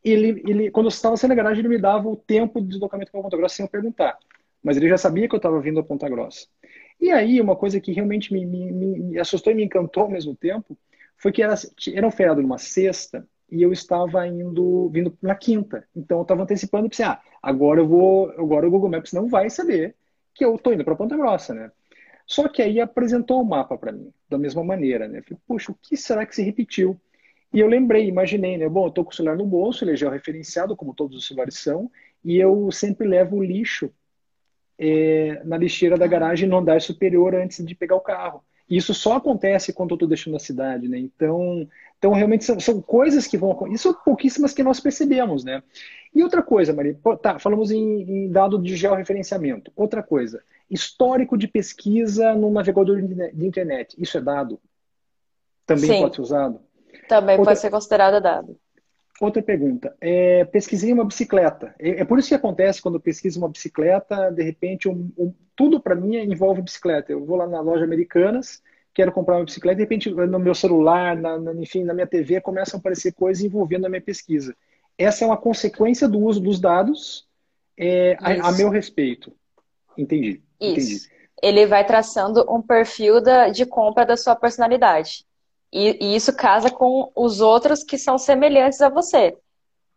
[0.02, 3.10] ele, ele, quando eu estava saindo da garagem, ele me dava o tempo de deslocamento
[3.10, 4.18] para Ponta Grossa sem eu perguntar.
[4.62, 6.46] Mas ele já sabia que eu estava vindo a Ponta Grossa.
[7.00, 10.34] E aí, uma coisa que realmente me, me, me assustou e me encantou ao mesmo
[10.34, 10.76] tempo
[11.16, 11.54] foi que era,
[11.92, 15.86] era um feriado numa sexta e eu estava indo vindo na quinta.
[15.94, 19.28] Então eu estava antecipando e pensei, ah, agora eu vou, agora o Google Maps não
[19.28, 19.94] vai saber
[20.34, 21.70] que eu estou indo para Ponta Grossa, né?
[22.28, 25.22] Só que aí apresentou o mapa para mim, da mesma maneira, né?
[25.22, 27.00] Falei, poxa, o que será que se repetiu?
[27.50, 28.68] E eu lembrei, imaginei, né?
[28.68, 31.58] Bom, eu estou com o celular no bolso, ele é georreferenciado, como todos os celulares
[31.58, 31.90] são,
[32.22, 33.90] e eu sempre levo o lixo
[34.78, 38.44] é, na lixeira da garagem no andar superior antes de pegar o carro.
[38.68, 40.98] E isso só acontece quando eu estou deixando a cidade, né?
[40.98, 41.66] Então,
[41.98, 43.76] então realmente são, são coisas que vão acontecer.
[43.76, 45.62] Isso são pouquíssimas que nós percebemos, né?
[46.14, 49.72] E outra coisa, Maria, tá, falamos em, em dado de georreferenciamento.
[49.74, 53.96] Outra coisa, Histórico de pesquisa no navegador de internet.
[53.98, 54.60] Isso é dado?
[55.66, 56.00] Também Sim.
[56.02, 56.60] pode ser usado?
[57.08, 57.52] Também Outra...
[57.52, 58.58] pode ser considerado dado.
[59.20, 59.94] Outra pergunta.
[60.00, 61.74] É, pesquisei uma bicicleta.
[61.78, 65.34] É, é, por isso que acontece quando eu pesquiso uma bicicleta, de repente, um, um,
[65.56, 67.10] tudo para mim envolve bicicleta.
[67.10, 68.62] Eu vou lá na loja Americanas,
[68.94, 72.40] quero comprar uma bicicleta, de repente, no meu celular, na, na, enfim, na minha TV,
[72.40, 74.54] começam a aparecer coisas envolvendo a minha pesquisa.
[74.96, 77.26] Essa é uma consequência do uso dos dados
[77.76, 79.32] é, a, a meu respeito.
[79.96, 80.42] Entendi.
[80.60, 81.06] Isso.
[81.06, 81.18] Entendi.
[81.42, 85.24] Ele vai traçando um perfil da, de compra da sua personalidade.
[85.72, 89.36] E, e, isso casa com os outros que são semelhantes a você.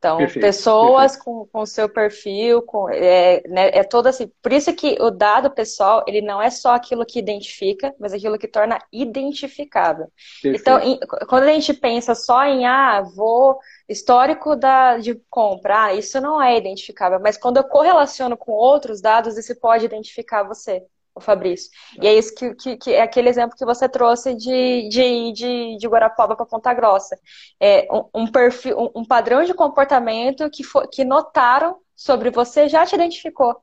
[0.01, 1.47] Então, perfeito, pessoas perfeito.
[1.51, 4.31] com o seu perfil, com, é, né, é todo assim.
[4.41, 8.39] Por isso que o dado pessoal, ele não é só aquilo que identifica, mas aquilo
[8.39, 10.07] que torna identificável.
[10.41, 10.59] Perfeito.
[10.59, 15.93] Então, em, quando a gente pensa só em, ah, vou, histórico da, de compra, ah,
[15.93, 17.19] isso não é identificável.
[17.21, 21.69] Mas quando eu correlaciono com outros dados, isso pode identificar você o Fabrício.
[22.01, 25.77] E é isso que, que, que, é aquele exemplo que você trouxe de, de, de,
[25.77, 27.19] de Guarapuava para Ponta Grossa.
[27.59, 32.67] É um, um perfil, um, um, padrão de comportamento que, for, que notaram sobre você
[32.67, 33.55] já te identificou.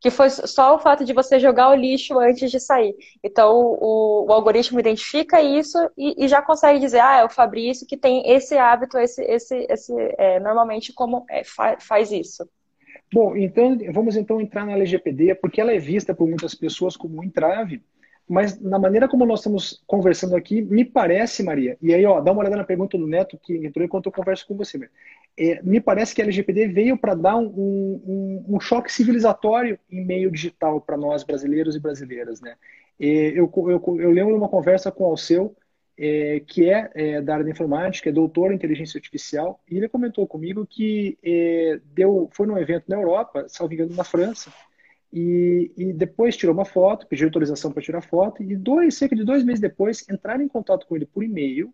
[0.00, 2.94] Que foi só o fato de você jogar o lixo antes de sair.
[3.22, 7.86] Então, o, o algoritmo identifica isso e, e, já consegue dizer, ah, é o Fabrício
[7.86, 12.46] que tem esse hábito, esse, esse, esse é, normalmente como é, fa, faz isso.
[13.14, 17.20] Bom, então vamos então entrar na LGPD, porque ela é vista por muitas pessoas como
[17.20, 17.80] um entrave,
[18.28, 22.32] mas na maneira como nós estamos conversando aqui, me parece, Maria, e aí ó, dá
[22.32, 24.90] uma olhada na pergunta do Neto que entrou enquanto eu converso com você,
[25.38, 30.04] é, me parece que a LGPD veio para dar um, um, um, choque civilizatório em
[30.04, 32.56] meio digital para nós brasileiros e brasileiras, né?
[32.98, 35.54] Eu, eu, eu lembro uma conversa com o Alceu,
[35.96, 39.88] é, que é, é, da área da informática, é doutor em inteligência artificial, e ele
[39.88, 44.52] comentou comigo que é, deu, foi num evento na Europa, salvo engano, na França,
[45.12, 49.24] e, e depois tirou uma foto, pediu autorização para tirar foto, e dois, cerca de
[49.24, 51.72] dois meses depois entraram em contato com ele por e-mail,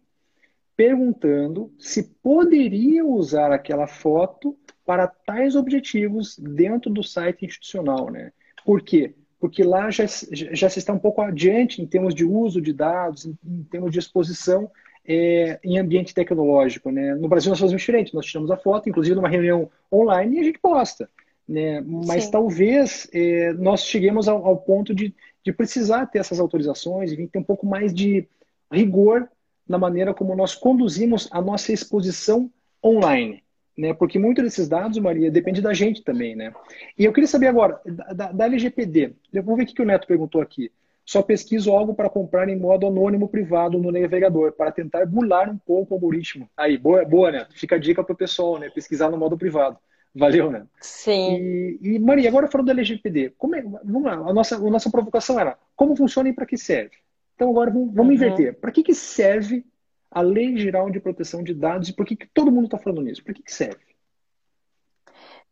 [0.76, 8.10] perguntando se poderia usar aquela foto para tais objetivos dentro do site institucional.
[8.10, 8.32] Né?
[8.64, 9.14] Por quê?
[9.40, 13.24] Porque lá já, já se está um pouco adiante em termos de uso de dados,
[13.24, 14.70] em, em termos de exposição
[15.06, 16.90] é, em ambiente tecnológico.
[16.90, 17.14] Né?
[17.14, 20.42] No Brasil nós fazemos diferente, nós tiramos a foto, inclusive numa reunião online, e a
[20.44, 21.08] gente posta.
[21.48, 21.80] Né?
[21.80, 22.30] Mas Sim.
[22.30, 27.38] talvez é, nós cheguemos ao, ao ponto de, de, precisar ter essas autorizações e ter
[27.38, 28.28] um pouco mais de
[28.70, 29.28] rigor
[29.68, 32.50] na maneira como nós conduzimos a nossa exposição
[32.84, 33.42] online.
[33.80, 33.94] Né?
[33.94, 36.36] Porque muitos desses dados, Maria, depende da gente também.
[36.36, 36.52] Né?
[36.98, 37.80] E eu queria saber agora,
[38.14, 40.70] da, da LGPD, vamos ver o que o Neto perguntou aqui.
[41.02, 45.56] Só pesquiso algo para comprar em modo anônimo privado no navegador, para tentar burlar um
[45.56, 46.46] pouco o algoritmo.
[46.54, 47.58] Aí, boa, boa, Neto.
[47.58, 48.68] Fica a dica para o pessoal, né?
[48.68, 49.78] Pesquisar no modo privado.
[50.14, 50.66] Valeu, né?
[50.80, 51.38] Sim.
[51.40, 54.90] E, e, Maria, agora falando da LGPD, como é, vamos lá, a nossa, a nossa
[54.90, 56.96] provocação era como funciona e para que serve?
[57.34, 58.12] Então agora vamos, vamos uhum.
[58.12, 58.54] inverter.
[58.60, 59.64] Para que, que serve
[60.10, 63.02] a Lei Geral de Proteção de Dados e por que, que todo mundo está falando
[63.02, 63.22] nisso?
[63.22, 63.90] Para que, que serve?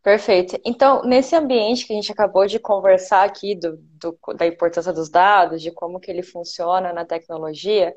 [0.02, 0.58] Perfeito.
[0.64, 5.10] Então, nesse ambiente que a gente acabou de conversar aqui do, do, da importância dos
[5.10, 7.94] dados, de como que ele funciona na tecnologia,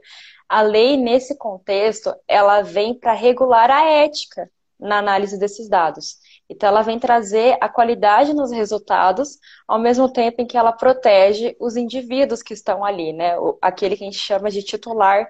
[0.49, 6.17] a lei, nesse contexto, ela vem para regular a ética na análise desses dados.
[6.49, 11.55] Então, ela vem trazer a qualidade nos resultados, ao mesmo tempo em que ela protege
[11.59, 13.35] os indivíduos que estão ali, né?
[13.61, 15.29] Aquele que a gente chama de titular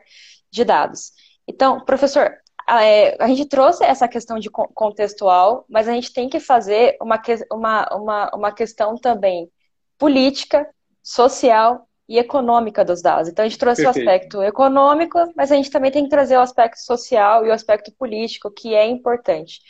[0.51, 1.13] de dados.
[1.47, 2.31] Então, professor,
[2.69, 7.21] é, a gente trouxe essa questão de contextual, mas a gente tem que fazer uma,
[7.51, 9.49] uma, uma, uma questão também
[9.97, 10.67] política,
[11.03, 13.29] social e econômica dos dados.
[13.29, 14.05] Então, a gente trouxe Perfeito.
[14.05, 17.53] o aspecto econômico, mas a gente também tem que trazer o aspecto social e o
[17.53, 19.61] aspecto político, que é importante.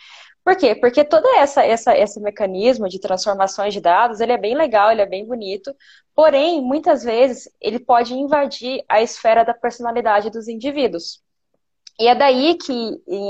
[0.44, 0.76] Por quê?
[0.76, 5.02] Porque todo essa, essa, esse mecanismo de transformações de dados, ele é bem legal, ele
[5.02, 5.74] é bem bonito,
[6.16, 11.22] porém, muitas vezes, ele pode invadir a esfera da personalidade dos indivíduos.
[12.00, 12.74] E é daí que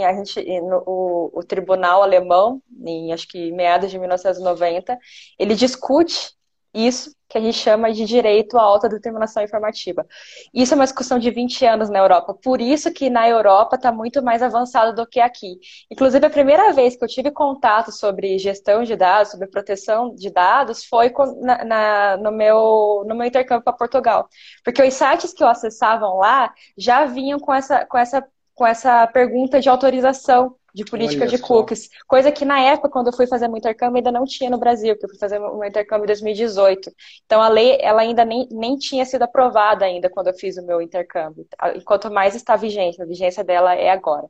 [0.05, 4.97] a gente, no, o, o, tribunal alemão, em acho que meados de 1990,
[5.37, 6.33] ele discute
[6.73, 10.05] isso que a gente chama de direito à autodeterminação informativa.
[10.53, 12.33] Isso é uma discussão de 20 anos na Europa.
[12.33, 15.57] Por isso que na Europa está muito mais avançado do que aqui.
[15.89, 20.29] Inclusive, a primeira vez que eu tive contato sobre gestão de dados, sobre proteção de
[20.29, 24.27] dados, foi na, na, no, meu, no meu intercâmbio para Portugal.
[24.63, 29.07] Porque os sites que eu acessavam lá já vinham com essa, com essa com essa
[29.07, 31.85] pergunta de autorização de política Olha de cookies.
[31.85, 31.89] Só.
[32.07, 34.93] Coisa que na época, quando eu fui fazer meu intercâmbio, ainda não tinha no Brasil,
[34.95, 36.91] porque eu fui fazer meu intercâmbio em 2018.
[37.25, 40.65] Então a lei ela ainda nem, nem tinha sido aprovada ainda quando eu fiz o
[40.65, 41.45] meu intercâmbio.
[41.75, 44.27] Enquanto mais está vigente, a vigência dela é agora.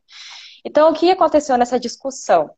[0.64, 2.52] Então, o que aconteceu nessa discussão?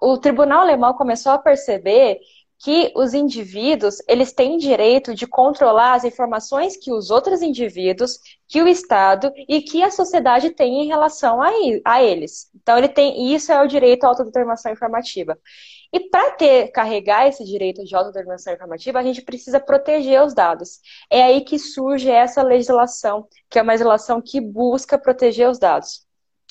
[0.00, 2.20] O tribunal alemão começou a perceber
[2.62, 8.60] que os indivíduos eles têm direito de controlar as informações que os outros indivíduos, que
[8.60, 11.50] o Estado e que a sociedade têm em relação a,
[11.84, 12.50] a eles.
[12.54, 15.38] Então ele tem isso é o direito à autodeterminação informativa.
[15.92, 20.80] E para ter carregar esse direito de autodeterminação informativa, a gente precisa proteger os dados.
[21.08, 26.06] É aí que surge essa legislação, que é uma legislação que busca proteger os dados.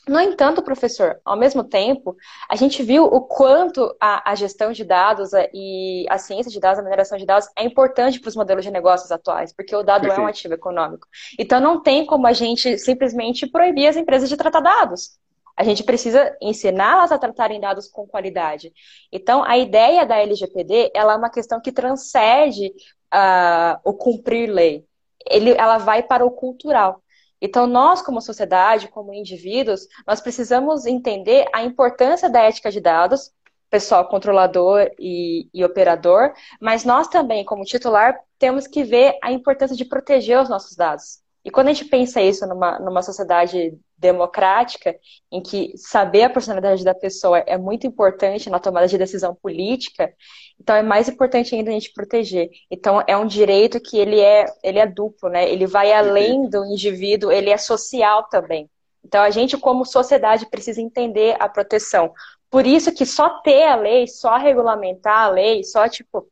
[0.09, 2.17] No entanto, professor, ao mesmo tempo,
[2.49, 6.79] a gente viu o quanto a, a, gestão de dados e a ciência de dados,
[6.79, 10.01] a mineração de dados é importante para os modelos de negócios atuais, porque o dado
[10.01, 10.19] Perfeito.
[10.19, 11.07] é um ativo econômico.
[11.37, 15.11] Então, não tem como a gente simplesmente proibir as empresas de tratar dados.
[15.55, 18.73] A gente precisa ensiná-las a tratarem dados com qualidade.
[19.11, 22.73] Então, a ideia da LGPD ela é uma questão que transcende
[23.13, 24.85] uh, o cumprir lei.
[25.29, 27.03] Ele, ela vai para o cultural.
[27.41, 33.31] Então, nós, como sociedade, como indivíduos, nós precisamos entender a importância da ética de dados,
[33.69, 39.75] pessoal controlador e, e, operador, mas nós também, como titular, temos que ver a importância
[39.75, 41.21] de proteger os nossos dados.
[41.43, 44.95] E quando a gente pensa isso numa, numa sociedade democrática,
[45.31, 50.13] em que saber a personalidade da pessoa é muito importante na tomada de decisão política,
[50.59, 52.49] então é mais importante ainda a gente proteger.
[52.69, 55.49] Então é um direito que ele é, ele é duplo, né?
[55.49, 58.69] Ele vai além do indivíduo, ele é social também.
[59.03, 62.11] Então a gente como sociedade precisa entender a proteção.
[62.49, 66.27] Por isso que só ter a lei, só regulamentar a lei, só tipo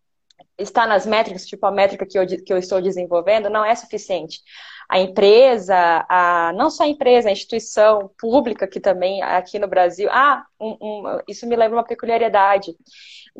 [0.57, 4.41] estar nas métricas, tipo a métrica que eu, que eu estou desenvolvendo, não é suficiente
[4.89, 5.75] a empresa,
[6.07, 10.09] a, não só a empresa, a instituição pública que também aqui no Brasil.
[10.11, 12.75] Ah, um, um, isso me lembra uma peculiaridade.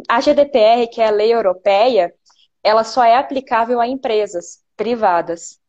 [0.10, 2.13] A GDPR, que é a lei europeia,
[2.63, 5.60] ela só é aplicável a empresas privadas.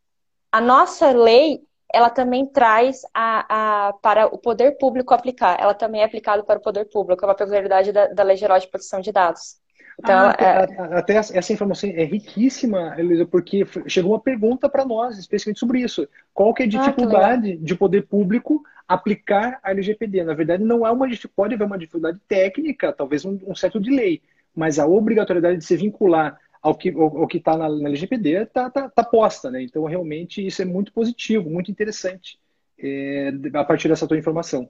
[0.51, 1.61] A nossa lei,
[1.93, 5.61] ela também traz a, a, para o poder público aplicar.
[5.61, 8.59] Ela também é aplicada para o poder público, é uma peculiaridade da, da Lei Geral
[8.59, 9.61] de Proteção de Dados.
[9.99, 10.99] Então, ah, é...
[10.99, 16.09] Até essa informação é riquíssima, Elisa, porque chegou uma pergunta para nós, especialmente sobre isso.
[16.33, 20.23] Qual que é a ah, dificuldade ah, de poder público aplicar a LGPD?
[20.23, 24.23] Na verdade, não é uma pode haver uma dificuldade técnica, talvez um, um certo delay,
[24.55, 28.71] mas a obrigatoriedade de se vincular ao que ao, que está na, na, LGPD está
[28.71, 29.63] tá, tá posta, né?
[29.63, 32.39] Então, realmente, isso é muito positivo, muito interessante
[32.79, 34.69] é, a partir dessa tua informação.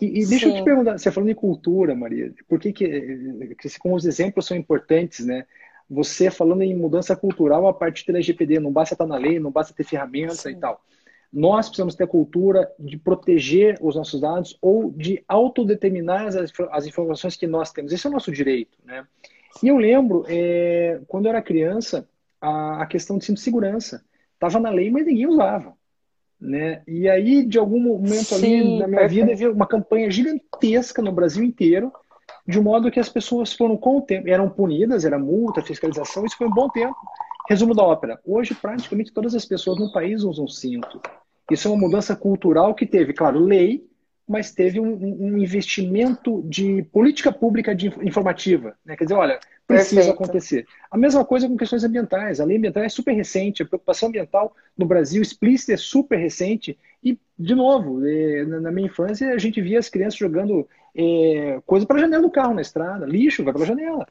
[0.00, 0.52] E, e deixa Sim.
[0.52, 4.46] eu te perguntar, você falando em cultura, Maria, por que, que, que como os exemplos
[4.46, 5.46] são importantes, né?
[5.88, 9.50] Você falando em mudança cultural a partir da LGPD, não basta estar na lei, não
[9.50, 10.50] basta ter ferramenta Sim.
[10.50, 10.82] e tal.
[11.32, 16.34] Nós precisamos ter a cultura de proteger os nossos dados ou de autodeterminar as,
[16.70, 17.92] as informações que nós temos.
[17.92, 19.06] Esse é o nosso direito, né?
[19.62, 22.08] E eu lembro, é, quando eu era criança,
[22.40, 24.04] a, a questão de cinto de segurança.
[24.34, 25.75] Estava na lei, mas ninguém usava.
[26.46, 26.80] Né?
[26.86, 29.08] E aí, de algum momento Sim, ali na minha perfeito.
[29.08, 31.92] vida, havia uma campanha gigantesca no Brasil inteiro,
[32.46, 36.24] de um modo que as pessoas foram com o tempo, eram punidas, era multa, fiscalização,
[36.24, 36.94] isso foi um bom tempo.
[37.48, 41.00] Resumo da ópera: hoje, praticamente todas as pessoas no país usam cinto.
[41.50, 43.84] Isso é uma mudança cultural que teve, claro, lei,
[44.26, 48.76] mas teve um, um investimento de política pública de informativa.
[48.84, 48.96] Né?
[48.96, 50.14] Quer dizer, olha, precisa Perfeito.
[50.14, 50.66] acontecer.
[50.90, 52.40] A mesma coisa com questões ambientais.
[52.40, 56.76] A lei ambiental é super recente, a preocupação ambiental no Brasil explícita é super recente.
[57.02, 61.86] E, de novo, é, na minha infância, a gente via as crianças jogando é, coisa
[61.86, 64.06] para a janela do carro na estrada, lixo vai para a janela.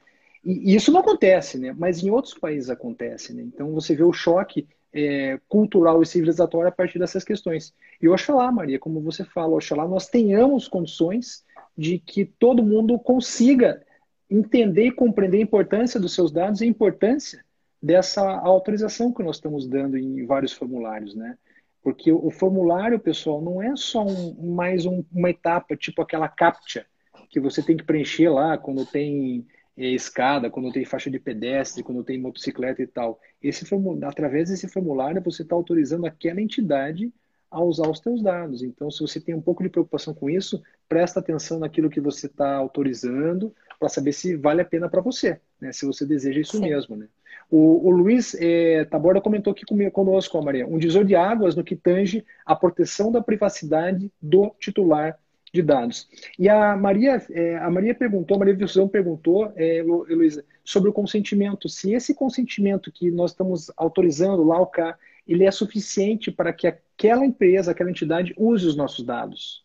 [0.46, 1.76] E, e, isso não acontece, né?
[1.78, 3.34] mas em outros países acontece.
[3.34, 3.44] Né?
[3.44, 7.76] Então você vê o choque é, cultural e civilizatória a partir dessas questões.
[8.02, 11.44] E oxalá, Maria, como você fala, oxalá nós tenhamos condições
[11.78, 13.84] de que todo mundo consiga
[14.30, 17.44] entender e compreender a importância dos seus dados e a importância
[17.84, 21.38] dessa autorização que nós estamos dando em vários formulários, né?
[21.84, 26.86] Porque o formulário, pessoal, não é só um, mais um, uma etapa, tipo aquela CAPTCHA,
[27.30, 29.46] que você tem que preencher lá quando tem
[29.78, 33.20] escada, quando tem faixa de pedestre, quando tem motocicleta e tal.
[33.42, 33.66] Esse
[34.04, 37.12] através desse formulário, você está autorizando aquela entidade
[37.52, 38.64] a usar os seus dados.
[38.64, 42.28] Então, se você tem um pouco de preocupação com isso, presta atenção naquilo que você
[42.28, 45.72] está autorizando para saber se vale a pena para você, né?
[45.72, 46.64] se você deseja isso Sim.
[46.64, 46.96] mesmo.
[46.96, 47.08] Né?
[47.50, 51.76] O, o Luiz é, Taborda comentou aqui conosco, Maria, um divisor de águas no que
[51.76, 55.18] tange a proteção da privacidade do titular
[55.56, 56.08] de dados.
[56.38, 60.94] E a Maria, é, a Maria perguntou, a Maria Vilsão perguntou, é, Luísa, sobre o
[60.94, 61.70] consentimento.
[61.70, 66.68] Se esse consentimento que nós estamos autorizando lá o cá, ele é suficiente para que
[66.68, 69.64] aquela empresa, aquela entidade use os nossos dados?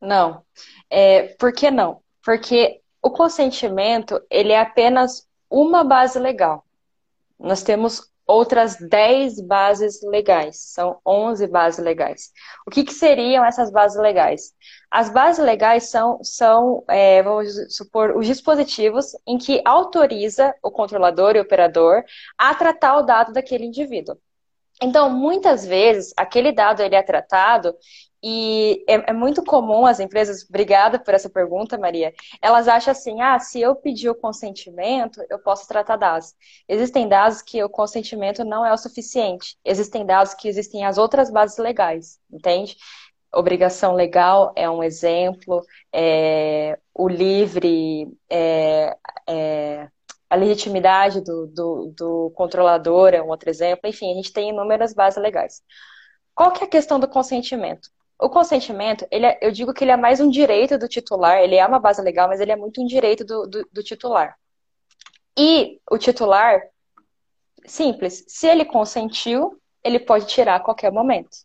[0.00, 0.42] Não.
[0.88, 2.00] É, por que não?
[2.24, 6.64] Porque o consentimento, ele é apenas uma base legal.
[7.38, 10.58] Nós temos outras 10 bases legais.
[10.72, 12.32] São 11 bases legais.
[12.66, 14.54] O que, que seriam essas bases legais?
[14.90, 21.36] As bases legais são, são é, vamos supor, os dispositivos em que autoriza o controlador
[21.36, 22.02] e o operador
[22.36, 24.16] a tratar o dado daquele indivíduo.
[24.82, 27.74] Então, muitas vezes, aquele dado ele é tratado
[28.22, 32.12] e é, é, muito comum as empresas, obrigada por essa pergunta, Maria,
[32.42, 36.34] elas acham assim, ah, se eu pedir o consentimento, eu posso tratar dados.
[36.68, 39.56] Existem dados que o consentimento não é o suficiente.
[39.64, 42.76] Existem dados que existem as outras bases legais, entende?
[43.34, 45.62] Obrigação legal é um exemplo,
[45.92, 49.88] é, o livre, é, é,
[50.28, 53.88] a legitimidade do, do, do controlador é um outro exemplo.
[53.88, 55.62] Enfim, a gente tem inúmeras bases legais.
[56.34, 57.88] Qual que é a questão do consentimento?
[58.18, 61.56] O consentimento, ele é, eu digo que ele é mais um direito do titular, ele
[61.56, 64.36] é uma base legal, mas ele é muito um direito do, do, do titular.
[65.38, 66.62] E o titular,
[67.66, 71.36] simples, se ele consentiu, ele pode tirar a qualquer momento.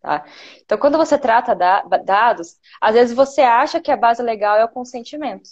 [0.00, 0.24] Tá?
[0.60, 4.64] Então, quando você trata da, dados, às vezes você acha que a base legal é
[4.64, 5.48] o consentimento,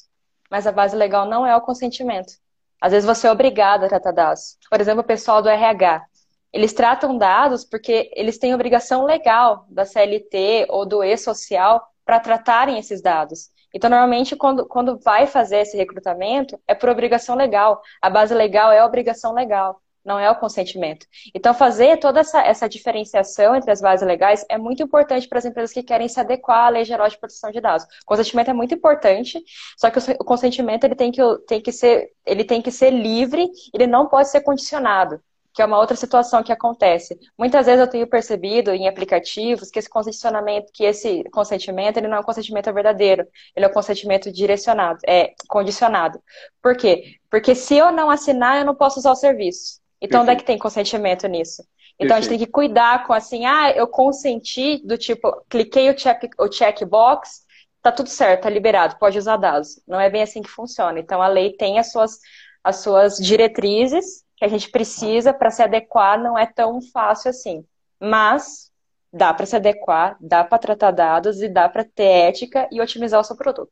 [0.50, 2.32] mas a base legal não é o consentimento.
[2.80, 4.58] Às vezes você é obrigado a tratar dados.
[4.70, 6.04] Por exemplo, o pessoal do RH.
[6.52, 12.78] Eles tratam dados porque eles têm obrigação legal da CLT ou do E-Social para tratarem
[12.78, 13.50] esses dados.
[13.74, 17.82] Então, normalmente, quando, quando vai fazer esse recrutamento, é por obrigação legal.
[18.00, 21.06] A base legal é a obrigação legal, não é o consentimento.
[21.34, 25.44] Então, fazer toda essa, essa diferenciação entre as bases legais é muito importante para as
[25.44, 27.84] empresas que querem se adequar à Lei Geral de Proteção de Dados.
[27.84, 29.42] O consentimento é muito importante,
[29.76, 33.48] só que o consentimento ele tem que, tem que, ser, ele tem que ser livre,
[33.74, 35.20] ele não pode ser condicionado
[35.56, 37.18] que é uma outra situação que acontece.
[37.36, 42.18] Muitas vezes eu tenho percebido em aplicativos que esse consentimento, que esse consentimento, ele não
[42.18, 46.22] é um consentimento verdadeiro, ele é um consentimento direcionado, é condicionado.
[46.60, 47.14] Por quê?
[47.30, 49.80] Porque se eu não assinar, eu não posso usar o serviço.
[50.00, 51.62] Então, onde é que tem consentimento nisso?
[51.98, 52.12] Então, Perfeito.
[52.12, 56.30] a gente tem que cuidar com assim, ah, eu consenti, do tipo, cliquei o check,
[56.38, 57.46] o checkbox,
[57.82, 59.80] tá tudo certo, tá liberado, pode usar dados.
[59.86, 60.98] Não é bem assim que funciona.
[60.98, 62.18] Então a lei tem as suas,
[62.62, 67.64] as suas diretrizes que a gente precisa para se adequar, não é tão fácil assim.
[67.98, 68.70] Mas
[69.10, 73.20] dá para se adequar, dá para tratar dados e dá para ter ética e otimizar
[73.20, 73.70] o seu produto.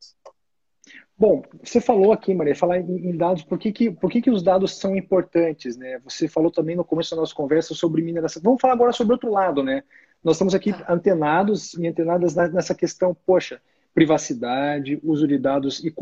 [1.17, 4.43] Bom, você falou aqui, Maria, falar em dados, por que, que, por que, que os
[4.43, 6.01] dados são importantes, né?
[6.03, 8.43] Você falou também no começo da nossa conversa sobre mineração.
[8.43, 9.85] Vamos falar agora sobre outro lado, né?
[10.25, 10.93] Nós estamos aqui tá.
[10.93, 13.61] antenados e antenadas nessa questão, poxa,
[13.95, 15.95] privacidade, uso de dados e,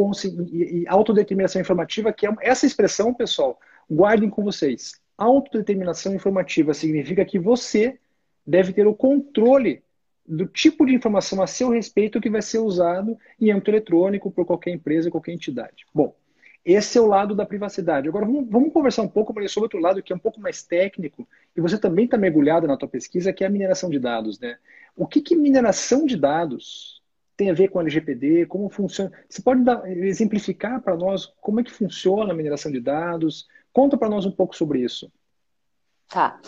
[0.51, 3.61] e, e autodeterminação informativa, que é essa expressão, pessoal,
[3.91, 4.99] guardem com vocês.
[5.19, 7.99] Autodeterminação informativa significa que você
[8.47, 9.83] deve ter o controle
[10.33, 14.47] do tipo de informação a seu respeito que vai ser usado em âmbito eletrônico por
[14.47, 15.87] qualquer empresa, qualquer entidade.
[15.95, 16.15] Bom,
[16.65, 18.09] esse é o lado da privacidade.
[18.09, 21.29] Agora vamos, vamos conversar um pouco sobre outro lado que é um pouco mais técnico
[21.55, 24.57] e você também está mergulhado na tua pesquisa, que é a mineração de dados, né?
[24.97, 27.03] O que, que mineração de dados
[27.37, 28.47] tem a ver com a LGPD?
[28.47, 29.13] Como funciona?
[29.29, 33.47] Você pode dar, exemplificar para nós como é que funciona a mineração de dados?
[33.73, 35.11] Conta para nós um pouco sobre isso.
[36.13, 36.39] Tá.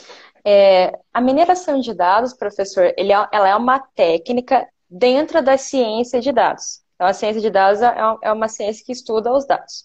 [0.45, 6.21] É, a mineração de dados, professor, ele é, ela é uma técnica dentro da ciência
[6.21, 6.83] de dados.
[6.95, 9.85] Então, a ciência de dados é, é uma ciência que estuda os dados.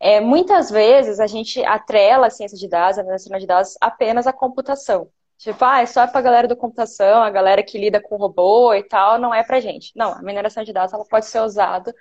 [0.00, 4.26] É, muitas vezes a gente atrela a ciência de dados, a mineração de dados, apenas
[4.26, 5.08] à computação.
[5.38, 8.74] Tipo, ah, é só para a galera da computação, a galera que lida com robô
[8.74, 9.92] e tal, não é para gente.
[9.94, 11.94] Não, a mineração de dados ela pode ser usada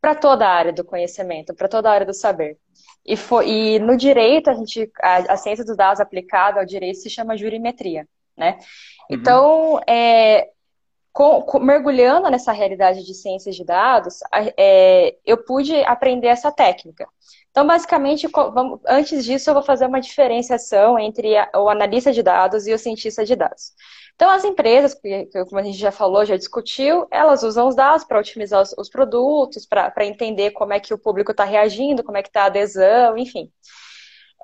[0.00, 2.56] para toda a área do conhecimento, para toda a área do saber.
[3.04, 6.98] E, for, e no direito, a, gente, a, a, ciência dos dados aplicada ao direito
[6.98, 8.58] se chama jurimetria, né?
[8.58, 9.16] Uhum.
[9.16, 10.48] Então, é,
[11.12, 14.20] com, com, mergulhando nessa realidade de ciências de dados,
[14.56, 17.06] é, eu pude aprender essa técnica.
[17.50, 22.22] Então, basicamente, vamos, antes disso, eu vou fazer uma diferenciação entre a, o analista de
[22.22, 23.72] dados e o cientista de dados.
[24.20, 24.94] Então, as empresas,
[25.48, 28.90] como a gente já falou, já discutiu, elas usam os dados para otimizar os, os
[28.90, 32.46] produtos, para entender como é que o público está reagindo, como é que está a
[32.46, 33.50] adesão, enfim.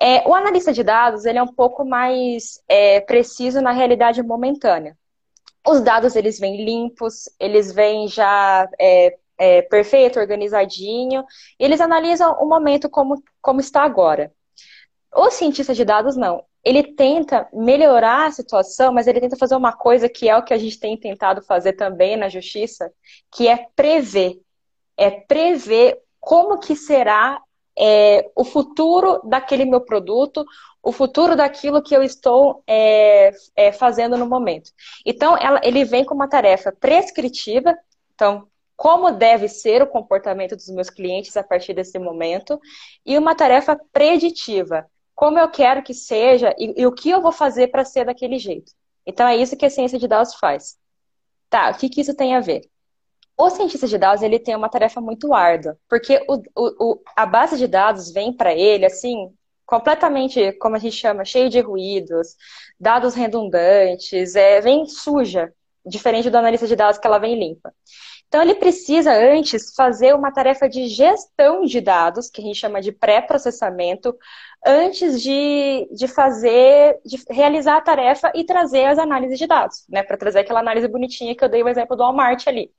[0.01, 4.97] É, o analista de dados ele é um pouco mais é, preciso na realidade momentânea.
[5.63, 11.23] Os dados eles vêm limpos, eles vêm já é, é, perfeito, organizadinho,
[11.59, 14.33] e eles analisam o momento como, como está agora.
[15.13, 19.71] O cientista de dados não ele tenta melhorar a situação, mas ele tenta fazer uma
[19.71, 22.91] coisa que é o que a gente tem tentado fazer também na justiça,
[23.31, 24.41] que é prever.
[24.97, 27.41] É prever como que será
[27.79, 30.43] é, o futuro daquele meu produto,
[30.83, 34.69] o futuro daquilo que eu estou é, é, fazendo no momento.
[35.05, 37.77] Então, ela, ele vem com uma tarefa prescritiva,
[38.13, 38.45] então,
[38.75, 42.59] como deve ser o comportamento dos meus clientes a partir desse momento,
[43.05, 44.85] e uma tarefa preditiva
[45.17, 48.37] como eu quero que seja e, e o que eu vou fazer para ser daquele
[48.37, 48.71] jeito.
[49.03, 50.77] Então é isso que a ciência de dados faz.
[51.49, 52.69] Tá, o que, que isso tem a ver?
[53.35, 57.57] O cientista de dados ele tem uma tarefa muito árdua, porque o, o, a base
[57.57, 59.33] de dados vem para ele assim
[59.65, 62.35] completamente, como a gente chama, cheio de ruídos,
[62.79, 65.51] dados redundantes, é, vem suja,
[65.83, 67.73] diferente do analista de dados que ela vem limpa.
[68.27, 72.81] Então, ele precisa antes fazer uma tarefa de gestão de dados, que a gente chama
[72.81, 74.13] de pré-processamento,
[74.65, 80.03] antes de, de fazer, de realizar a tarefa e trazer as análises de dados, né?
[80.03, 82.69] Para trazer aquela análise bonitinha que eu dei o exemplo do Walmart ali.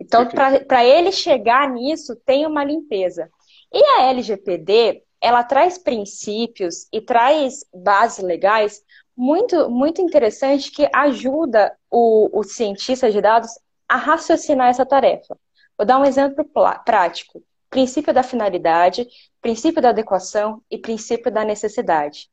[0.00, 3.30] Então, para ele chegar nisso, tem uma limpeza.
[3.72, 8.82] E a LGPD, ela traz princípios e traz bases legais
[9.16, 13.52] muito, muito interessante que ajuda o, o cientista de dados
[13.88, 15.38] a raciocinar essa tarefa.
[15.76, 16.44] Vou dar um exemplo
[16.84, 19.06] prático: princípio da finalidade,
[19.40, 22.30] princípio da adequação e princípio da necessidade.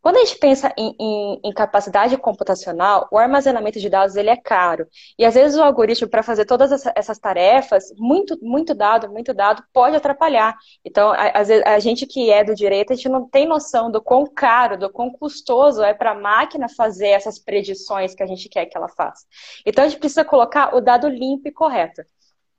[0.00, 4.36] Quando a gente pensa em, em, em, capacidade computacional, o armazenamento de dados ele é
[4.36, 4.86] caro.
[5.18, 9.62] E às vezes o algoritmo, para fazer todas essas tarefas, muito, muito dado, muito dado,
[9.72, 10.56] pode atrapalhar.
[10.82, 11.12] Então,
[11.46, 14.78] vezes, a gente que é do direito, a gente não tem noção do quão caro,
[14.78, 18.76] do quão custoso é para a máquina fazer essas predições que a gente quer que
[18.76, 19.26] ela faça.
[19.66, 22.02] Então, a gente precisa colocar o dado limpo e correto.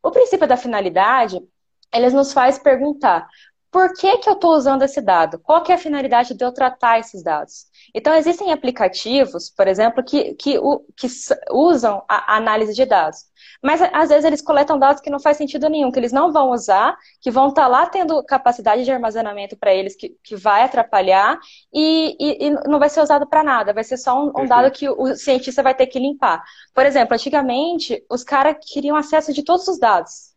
[0.04, 1.42] O princípio da finalidade,
[1.94, 3.28] ele nos faz perguntar
[3.72, 5.40] por que, que eu estou usando esse dado?
[5.40, 7.68] Qual que é a finalidade de eu tratar esses dados?
[7.96, 10.60] Então, existem aplicativos, por exemplo, que, que,
[10.98, 11.08] que
[11.52, 13.20] usam a análise de dados.
[13.64, 16.52] Mas, às vezes, eles coletam dados que não faz sentido nenhum, que eles não vão
[16.52, 20.64] usar, que vão estar tá lá tendo capacidade de armazenamento para eles, que, que vai
[20.64, 21.40] atrapalhar,
[21.74, 24.70] e, e, e não vai ser usado para nada, vai ser só um, um dado
[24.72, 26.44] que o cientista vai ter que limpar.
[26.74, 30.31] Por exemplo, antigamente, os caras queriam acesso de todos os dados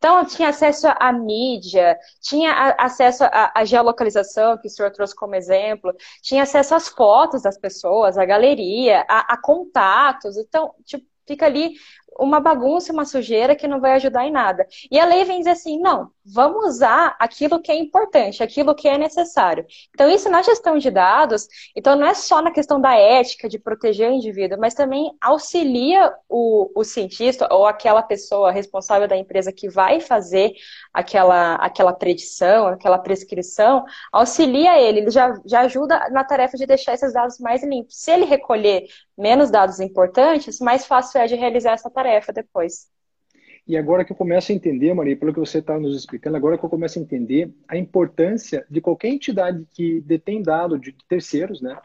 [0.00, 5.94] então, tinha acesso à mídia, tinha acesso à, geolocalização, que o senhor trouxe como exemplo,
[6.22, 10.38] tinha acesso às fotos das pessoas, à galeria, a, a contatos.
[10.38, 11.74] Então, tipo, fica ali
[12.18, 14.66] uma bagunça, uma sujeira que não vai ajudar em nada.
[14.90, 18.88] E a lei vem dizer assim: não, vamos usar aquilo que é importante, aquilo que
[18.88, 19.66] é necessário.
[19.94, 23.58] Então, isso na gestão de dados, então não é só na questão da ética, de
[23.58, 29.52] proteger o indivíduo, mas também auxilia o, o cientista ou aquela pessoa responsável da empresa
[29.52, 30.52] que vai fazer
[30.92, 36.94] aquela, aquela predição, aquela prescrição, auxilia ele, ele já, já ajuda na tarefa de deixar
[36.94, 37.96] esses dados mais limpos.
[37.96, 42.88] Se ele recolher menos dados importantes, mais fácil é de realizar essa tarefa depois.
[43.66, 46.58] E agora que eu começo a entender, Maria, pelo que você está nos explicando, agora
[46.58, 51.60] que eu começo a entender a importância de qualquer entidade que detém dados de terceiros,
[51.60, 51.78] né?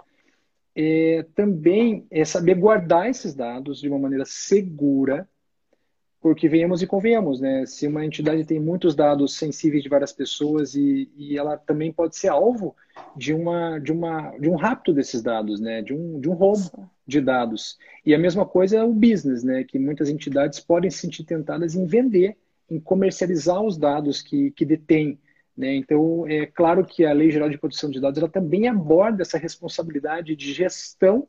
[0.76, 5.30] É, também é saber guardar esses dados de uma maneira segura,
[6.26, 7.68] porque venhamos e convenhamos, né?
[7.68, 12.18] Se uma entidade tem muitos dados sensíveis de várias pessoas e, e ela também pode
[12.18, 12.76] ser alvo
[13.16, 15.84] de uma de uma de um rapto desses dados, né?
[15.84, 17.78] De um de um roubo de dados.
[18.04, 19.64] E a mesma coisa é o business, né?
[19.64, 22.36] Que muitas entidades podem se sentir tentadas em vender,
[22.72, 25.20] em comercializar os dados que que detêm.
[25.56, 25.76] Né?
[25.76, 29.38] Então, é claro que a Lei Geral de Proteção de Dados ela também aborda essa
[29.38, 31.28] responsabilidade de gestão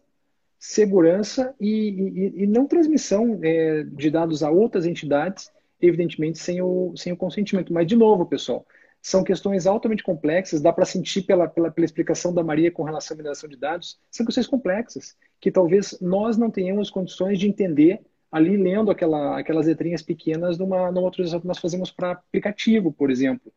[0.59, 5.51] segurança e, e, e não transmissão é, de dados a outras entidades,
[5.81, 7.73] evidentemente sem o, sem o consentimento.
[7.73, 8.67] Mas, de novo, pessoal,
[9.03, 13.15] são questões altamente complexas, dá para sentir pela, pela, pela, explicação da Maria com relação
[13.15, 18.01] à mineração de dados, são questões complexas, que talvez nós não tenhamos condições de entender
[18.33, 23.11] ali lendo aquela, aquelas letrinhas pequenas numa, numa outra que nós fazemos para aplicativo, por
[23.11, 23.53] exemplo.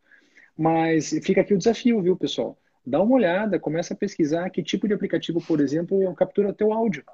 [0.56, 2.56] Mas fica aqui o desafio, viu, pessoal?
[2.86, 7.04] Dá uma olhada, começa a pesquisar que tipo de aplicativo, por exemplo, captura teu áudio.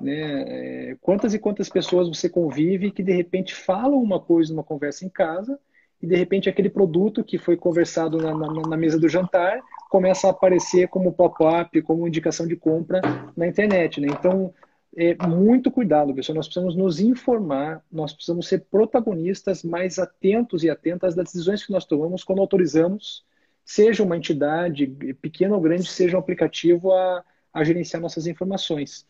[0.00, 0.42] Né?
[0.46, 5.04] É, quantas e quantas pessoas você convive que de repente falam uma coisa numa conversa
[5.04, 5.58] em casa
[6.02, 10.26] e de repente aquele produto que foi conversado na, na, na mesa do jantar começa
[10.26, 13.00] a aparecer como pop-up, como indicação de compra
[13.36, 14.00] na internet.
[14.00, 14.08] Né?
[14.10, 14.52] Então,
[14.96, 16.36] é, muito cuidado, pessoal.
[16.36, 21.72] Nós precisamos nos informar, nós precisamos ser protagonistas mais atentos e atentas das decisões que
[21.72, 23.24] nós tomamos quando autorizamos
[23.64, 24.86] seja uma entidade,
[25.20, 29.06] pequena ou grande, seja um aplicativo a, a gerenciar nossas informações.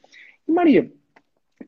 [0.46, 0.90] E Maria,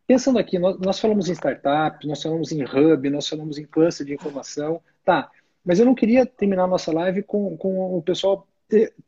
[0.06, 4.06] pensando aqui, nós, nós, falamos em startup, nós falamos em hub, nós falamos em cluster
[4.06, 5.30] de informação, tá,
[5.64, 8.46] mas eu não queria terminar a nossa live com, com o pessoal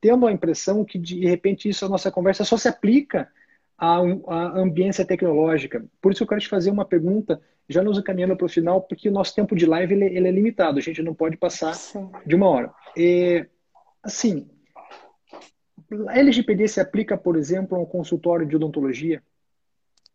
[0.01, 3.29] tendo a impressão que de repente isso, a nossa conversa só se aplica
[3.77, 5.85] à, à ambiência tecnológica.
[6.01, 9.09] Por isso eu quero te fazer uma pergunta, já nos encaminhando para o final, porque
[9.09, 12.11] o nosso tempo de live ele, ele, é limitado, a gente não pode passar Sim.
[12.25, 12.73] de uma hora.
[12.97, 13.47] E,
[14.07, 14.49] Assim,
[16.09, 19.21] a LGPD se aplica, por exemplo, a um consultório de odontologia?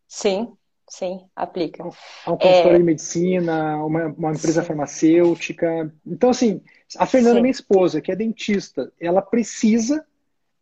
[0.08, 0.54] Sim,
[0.88, 1.82] sim, aplica.
[1.82, 2.78] A um consultório é...
[2.78, 4.66] de medicina, uma, uma empresa sim.
[4.66, 5.92] farmacêutica.
[6.06, 6.62] Então, assim,
[6.96, 7.42] a Fernanda, sim.
[7.42, 10.06] minha esposa, que é dentista, ela precisa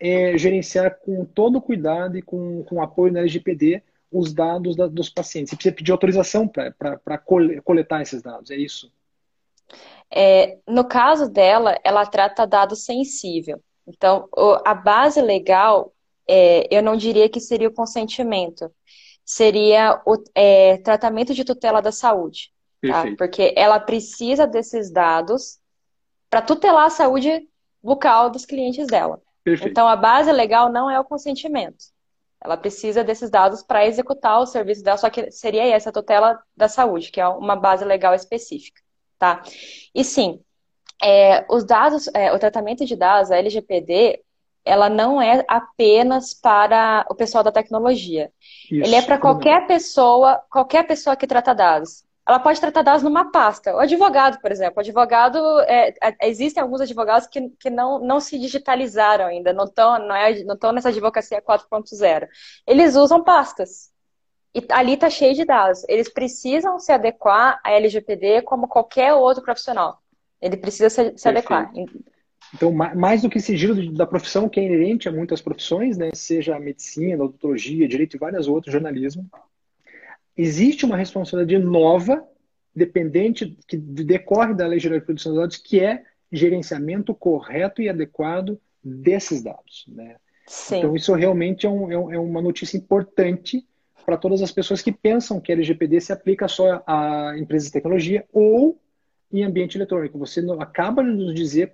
[0.01, 4.89] é, gerenciar com todo o cuidado e com, com apoio na LGPD os dados da,
[4.89, 5.51] dos pacientes.
[5.51, 7.19] Você precisa pedir autorização para
[7.65, 8.93] coletar esses dados, é isso?
[10.13, 13.63] É, no caso dela, ela trata dado sensível.
[13.87, 14.29] Então,
[14.65, 15.93] a base legal,
[16.29, 18.71] é, eu não diria que seria o consentimento,
[19.25, 22.53] seria o é, tratamento de tutela da saúde.
[22.83, 23.05] Tá?
[23.17, 25.59] Porque ela precisa desses dados
[26.29, 27.47] para tutelar a saúde
[27.83, 29.21] bucal dos clientes dela.
[29.45, 29.71] Perfeito.
[29.71, 31.85] Então, a base legal não é o consentimento.
[32.43, 36.69] Ela precisa desses dados para executar o serviço dela, só que seria essa tutela da
[36.69, 38.81] saúde, que é uma base legal específica
[39.21, 39.43] tá?
[39.95, 40.41] E sim,
[41.03, 44.21] é, os dados, é, o tratamento de dados, a LGPD,
[44.65, 48.33] ela não é apenas para o pessoal da tecnologia.
[48.71, 52.05] Isso, Ele é para qualquer pessoa, qualquer pessoa que trata dados.
[52.27, 53.75] Ela pode tratar dados numa pasta.
[53.75, 54.75] O advogado, por exemplo.
[54.77, 59.65] O advogado, é, é existem alguns advogados que, que não, não se digitalizaram ainda, não
[59.65, 62.29] estão não é, não nessa advocacia 4.0.
[62.67, 63.90] Eles usam pastas.
[64.55, 65.85] E ali está cheio de dados.
[65.89, 70.03] Eles precisam se adequar à LGPD como qualquer outro profissional.
[70.41, 71.71] Ele precisa se, se adequar.
[72.55, 76.57] Então, mais do que sigilo da profissão, que é inerente a muitas profissões, né, seja
[76.57, 79.25] a medicina, a odontologia, direito e várias outras, jornalismo,
[80.37, 82.27] existe uma responsabilidade nova,
[82.75, 87.89] dependente, que decorre da Lei Geral de Proteção de Dados, que é gerenciamento correto e
[87.89, 89.85] adequado desses dados.
[89.87, 90.17] Né?
[90.73, 93.65] Então, isso realmente é, um, é, é uma notícia importante
[94.11, 98.25] para todas as pessoas que pensam que LGPD se aplica só a empresas de tecnologia
[98.33, 98.77] ou
[99.33, 100.19] em ambiente eletrônico.
[100.19, 101.73] Você acaba de nos dizer,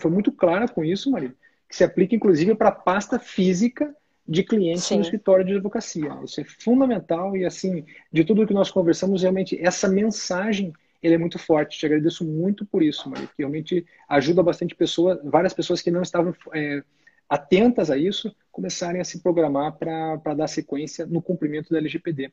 [0.00, 1.32] foi muito clara com isso, Maria,
[1.68, 3.94] que se aplica inclusive para pasta física
[4.26, 4.96] de clientes Sim.
[4.96, 6.10] no escritório de advocacia.
[6.24, 11.18] Isso é fundamental e, assim, de tudo que nós conversamos, realmente, essa mensagem ele é
[11.18, 11.78] muito forte.
[11.78, 16.02] Te agradeço muito por isso, Maria, que realmente ajuda bastante pessoas, várias pessoas que não
[16.02, 16.82] estavam é,
[17.28, 22.32] atentas a isso, começarem a se programar para dar sequência no cumprimento da LGPD.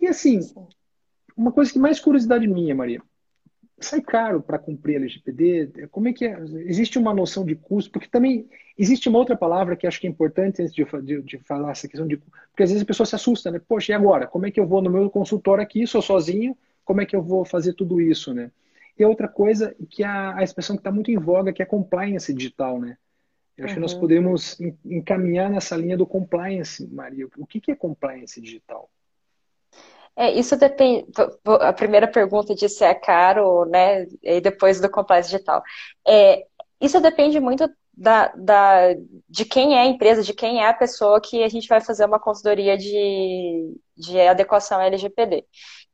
[0.00, 0.40] E assim,
[1.36, 3.02] uma coisa que mais curiosidade minha, Maria.
[3.80, 5.88] Sai caro para cumprir a LGPD?
[5.92, 6.36] Como é que é?
[6.66, 7.92] Existe uma noção de custo?
[7.92, 11.38] Porque também existe uma outra palavra que acho que é importante antes de, de, de
[11.38, 12.16] falar essa questão de.
[12.16, 13.60] Porque às vezes a pessoa se assusta, né?
[13.60, 14.26] Poxa, e agora?
[14.26, 17.22] Como é que eu vou no meu consultório aqui, sou sozinho, como é que eu
[17.22, 18.50] vou fazer tudo isso, né?
[18.98, 22.34] E outra coisa que a, a expressão que está muito em voga, que é compliance
[22.34, 22.96] digital, né?
[23.58, 23.74] Eu acho uhum.
[23.74, 27.26] que nós podemos encaminhar nessa linha do compliance, Maria.
[27.36, 28.88] O que, que é compliance digital?
[30.16, 31.06] É, isso depende.
[31.44, 34.06] A primeira pergunta de se é caro, né?
[34.22, 35.62] E depois do compliance digital.
[36.06, 36.46] É,
[36.80, 38.94] isso depende muito da, da,
[39.28, 42.04] de quem é a empresa, de quem é a pessoa que a gente vai fazer
[42.04, 45.44] uma consultoria de, de adequação LGPD.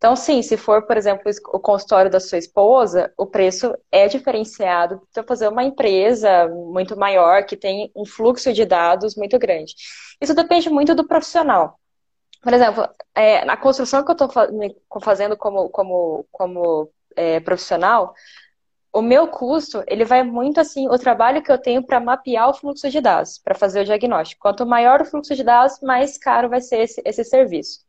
[0.04, 5.00] Então, sim, se for, por exemplo, o consultório da sua esposa, o preço é diferenciado
[5.14, 9.74] para fazer uma empresa muito maior, que tem um fluxo de dados muito grande.
[10.20, 11.80] Isso depende muito do profissional.
[12.42, 18.12] Por exemplo, é, na construção que eu estou fazendo como, como, como é, profissional,
[18.94, 22.54] o meu custo, ele vai muito assim, o trabalho que eu tenho para mapear o
[22.54, 24.40] fluxo de dados, para fazer o diagnóstico.
[24.40, 27.80] Quanto maior o fluxo de dados, mais caro vai ser esse, esse serviço.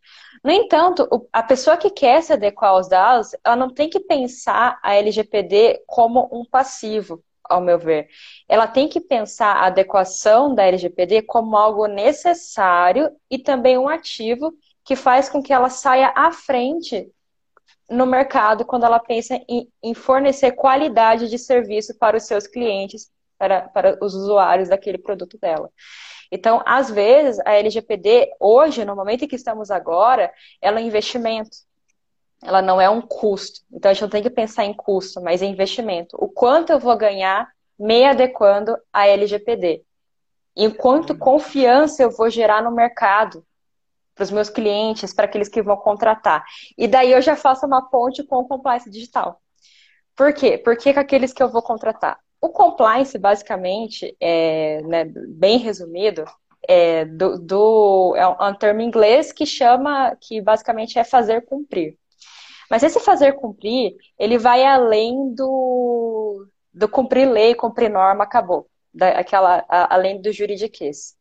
[0.44, 4.80] No entanto, a pessoa que quer se adequar aos dados, ela não tem que pensar
[4.82, 8.08] a LGPD como um passivo, ao meu ver.
[8.50, 14.52] Ela tem que pensar a adequação da LGPD como algo necessário e também um ativo
[14.84, 17.12] que faz com que ela saia à frente
[17.90, 23.12] no mercado quando ela pensa em, em fornecer qualidade de serviço para os seus clientes,
[23.38, 25.70] para, para os usuários daquele produto dela.
[26.32, 30.88] Então, às vezes, a LGPD, hoje, no momento em que estamos agora, ela é um
[30.88, 31.58] investimento.
[32.44, 33.62] Ela não é um custo.
[33.72, 36.18] Então, a gente não tem que pensar em custo, mas em investimento.
[36.20, 39.84] O quanto eu vou ganhar me adequando à LGPD.
[40.56, 43.46] E quanto confiança eu vou gerar no mercado
[44.16, 46.44] para os meus clientes, para aqueles que vão contratar.
[46.78, 49.42] E daí eu já faço uma ponte com o compliance digital.
[50.16, 50.58] Por quê?
[50.58, 52.18] Porque com aqueles que eu vou contratar.
[52.42, 56.24] O compliance, basicamente, é, né, bem resumido,
[56.68, 61.98] é, do, do, é um termo em inglês que chama, que basicamente é fazer cumprir.
[62.70, 68.68] Mas esse fazer cumprir, ele vai além do, do cumprir lei, cumprir norma, acabou.
[68.94, 71.16] Da, aquela, a, além do juridiquês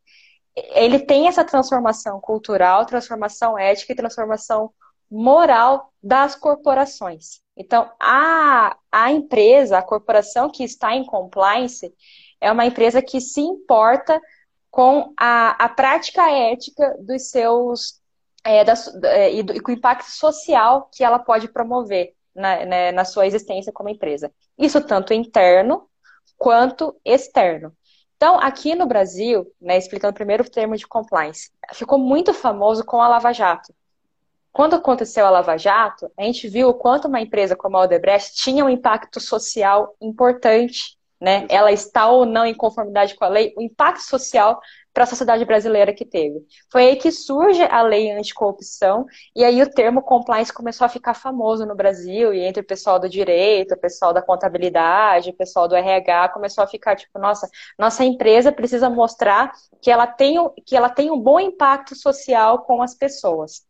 [0.56, 4.72] ele tem essa transformação cultural, transformação ética e transformação
[5.10, 7.40] moral das corporações.
[7.56, 11.92] Então, a, a empresa, a corporação que está em compliance,
[12.40, 14.20] é uma empresa que se importa
[14.70, 18.00] com a, a prática ética dos seus
[18.44, 18.64] é,
[19.04, 23.04] é, e, do, e, com o impacto social que ela pode promover na, né, na
[23.04, 24.32] sua existência como empresa.
[24.58, 25.88] Isso tanto interno
[26.36, 27.72] quanto externo.
[28.16, 33.00] Então, aqui no Brasil, né, explicando primeiro o termo de compliance, ficou muito famoso com
[33.00, 33.74] a Lava Jato.
[34.52, 38.36] Quando aconteceu a Lava Jato, a gente viu o quanto uma empresa como a Odebrecht
[38.36, 41.46] tinha um impacto social importante, né?
[41.48, 44.60] Ela está ou não em conformidade com a lei, o impacto social
[44.92, 46.46] para a sociedade brasileira que teve.
[46.70, 51.14] Foi aí que surge a lei anticorrupção, e aí o termo compliance começou a ficar
[51.14, 55.66] famoso no Brasil, e entre o pessoal do direito, o pessoal da contabilidade, o pessoal
[55.66, 57.48] do RH, começou a ficar tipo, nossa,
[57.78, 59.52] nossa empresa precisa mostrar
[59.82, 63.66] que ela tem, que ela tem um bom impacto social com as pessoas.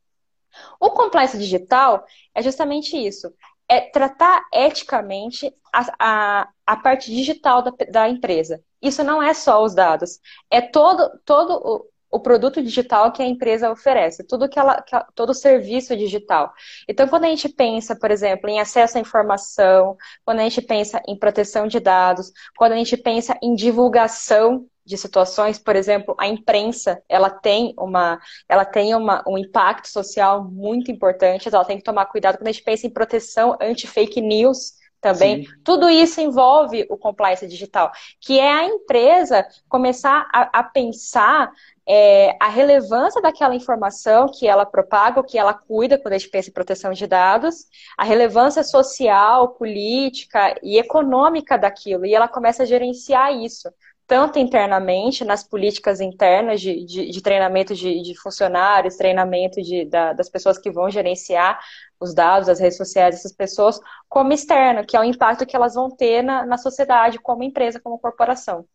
[0.79, 3.33] O compliance digital é justamente isso.
[3.69, 8.63] É tratar eticamente a, a, a parte digital da, da empresa.
[8.81, 13.27] Isso não é só os dados, é todo, todo o, o produto digital que a
[13.27, 16.53] empresa oferece, tudo que ela, que, todo o serviço digital.
[16.89, 21.03] Então, quando a gente pensa, por exemplo, em acesso à informação, quando a gente pensa
[21.09, 26.29] em proteção de dados, quando a gente pensa em divulgação de situações, por exemplo, a
[26.29, 31.85] imprensa, ela tem uma, ela tem uma, um impacto social muito importante, ela tem que
[31.85, 34.75] tomar cuidado quando a gente pensa em proteção anti-fake news,
[35.05, 35.45] também.
[35.45, 35.51] Sim.
[35.63, 41.53] Tudo isso envolve o compliance digital, que é a empresa começar a, a pensar
[41.87, 46.31] é, a relevância daquela informação que ela propaga, o que ela cuida quando a gente
[46.31, 47.67] pensa em proteção de dados,
[47.99, 53.69] a relevância social, política e econômica daquilo, e ela começa a gerenciar isso
[54.07, 60.13] tanto internamente, nas políticas internas de, de, de treinamento de, de, funcionários, treinamento de, da,
[60.13, 61.59] das pessoas que vão gerenciar
[61.99, 65.75] os dados, as redes sociais dessas pessoas, como externo, que é o impacto que elas
[65.75, 68.67] vão ter na, na sociedade, como empresa, como corporação.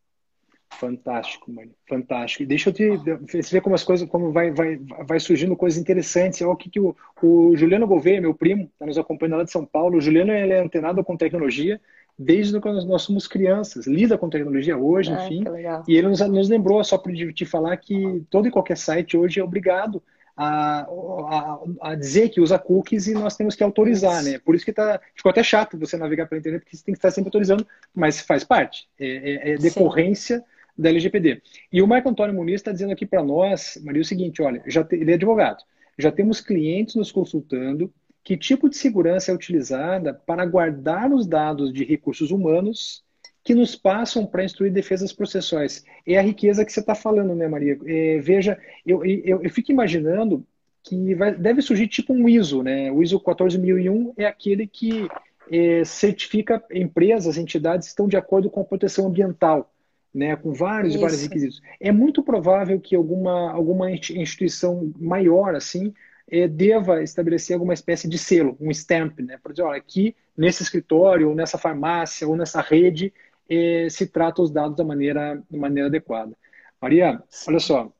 [0.71, 1.71] Fantástico, mano.
[1.87, 2.45] Fantástico.
[2.45, 2.89] Deixa eu te.
[2.97, 6.41] Você vê como as coisas, como vai, vai, vai surgindo coisas interessantes.
[6.41, 9.51] Olha o que, que o, o Juliano Gouveia, meu primo, está nos acompanhando lá de
[9.51, 9.97] São Paulo.
[9.97, 11.81] O Juliano ele é antenado com tecnologia
[12.21, 15.45] desde quando nós somos crianças, lida com tecnologia hoje, enfim.
[15.87, 19.39] E ele nos, nos lembrou, só para te falar, que todo e qualquer site hoje
[19.39, 20.03] é obrigado
[20.35, 24.37] a, a, a, dizer que usa cookies e nós temos que autorizar, né?
[24.37, 26.97] Por isso que tá, ficou até chato você navegar pela internet, porque você tem que
[26.97, 27.65] estar sempre autorizando,
[27.95, 30.43] mas faz parte, é, é, é decorrência Sim.
[30.77, 31.41] da LGPD.
[31.71, 34.83] E o Marco Antônio Muniz está dizendo aqui para nós, Maria, o seguinte, olha, já
[34.83, 35.63] te, ele é advogado,
[35.97, 37.93] já temos clientes nos consultando
[38.23, 43.03] que tipo de segurança é utilizada para guardar os dados de recursos humanos
[43.43, 45.83] que nos passam para instruir defesas processuais.
[46.05, 47.79] É a riqueza que você está falando, né, Maria?
[47.85, 50.45] É, veja, eu, eu, eu, fico imaginando
[50.83, 52.91] que vai, deve surgir tipo um ISO, né?
[52.91, 55.07] O ISO 14001 é aquele que
[55.51, 59.73] é, certifica empresas, entidades que estão de acordo com a proteção ambiental,
[60.13, 60.35] né?
[60.35, 61.61] Com vários e vários requisitos.
[61.79, 65.93] É muito provável que alguma, alguma instituição maior, assim,
[66.29, 69.37] é, deva estabelecer alguma espécie de selo, um stamp, né?
[69.41, 73.13] Por dizer, olha, aqui nesse escritório, ou nessa farmácia, ou nessa rede,
[73.49, 76.37] eh, se trata os dados da maneira, da maneira adequada.
[76.81, 77.91] Maria, olha só,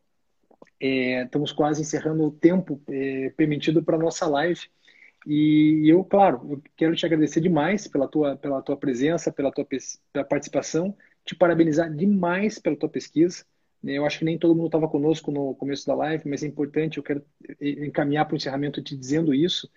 [0.79, 4.61] eh, estamos quase encerrando o tempo eh, permitido para a nossa live.
[5.27, 9.65] E eu, claro, eu quero te agradecer demais pela tua, pela tua presença, pela tua
[10.13, 13.45] pela participação, te parabenizar demais pela tua pesquisa.
[13.83, 16.97] Eu acho que nem todo mundo estava conosco no começo da live, mas é importante,
[16.97, 17.23] eu quero
[17.61, 19.69] encaminhar para o encerramento te dizendo isso.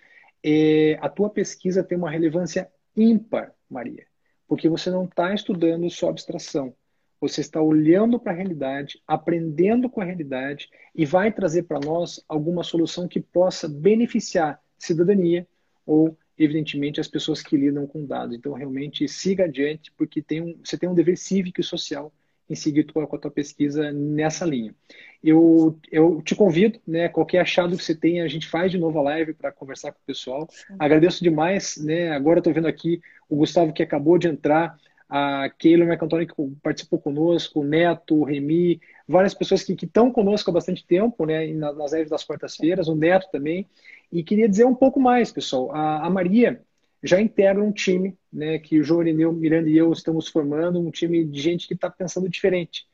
[0.42, 4.04] É, a tua pesquisa tem uma relevância ímpar, Maria
[4.52, 6.74] porque você não está estudando só abstração.
[7.18, 12.22] Você está olhando para a realidade, aprendendo com a realidade e vai trazer para nós
[12.28, 15.48] alguma solução que possa beneficiar cidadania
[15.86, 18.36] ou, evidentemente, as pessoas que lidam com dados.
[18.36, 22.12] Então, realmente, siga adiante, porque tem um, você tem um dever cívico e social
[22.52, 24.74] em seguir com a tua pesquisa nessa linha.
[25.22, 28.98] Eu, eu te convido, né, qualquer achado que você tenha, a gente faz de novo
[28.98, 30.48] a live para conversar com o pessoal.
[30.50, 30.74] Sim.
[30.78, 34.76] Agradeço demais, né, agora estou vendo aqui o Gustavo que acabou de entrar,
[35.08, 40.50] a Keila Mercantoni que participou conosco, o Neto, o Remy, várias pessoas que estão conosco
[40.50, 43.66] há bastante tempo, né, nas lives das quartas-feiras, o Neto também.
[44.10, 45.70] E queria dizer um pouco mais, pessoal.
[45.70, 46.62] A, a Maria,
[47.02, 50.90] já integra um time, né, que o João Irineu, Miranda e eu estamos formando, um
[50.90, 52.86] time de gente que está pensando diferente.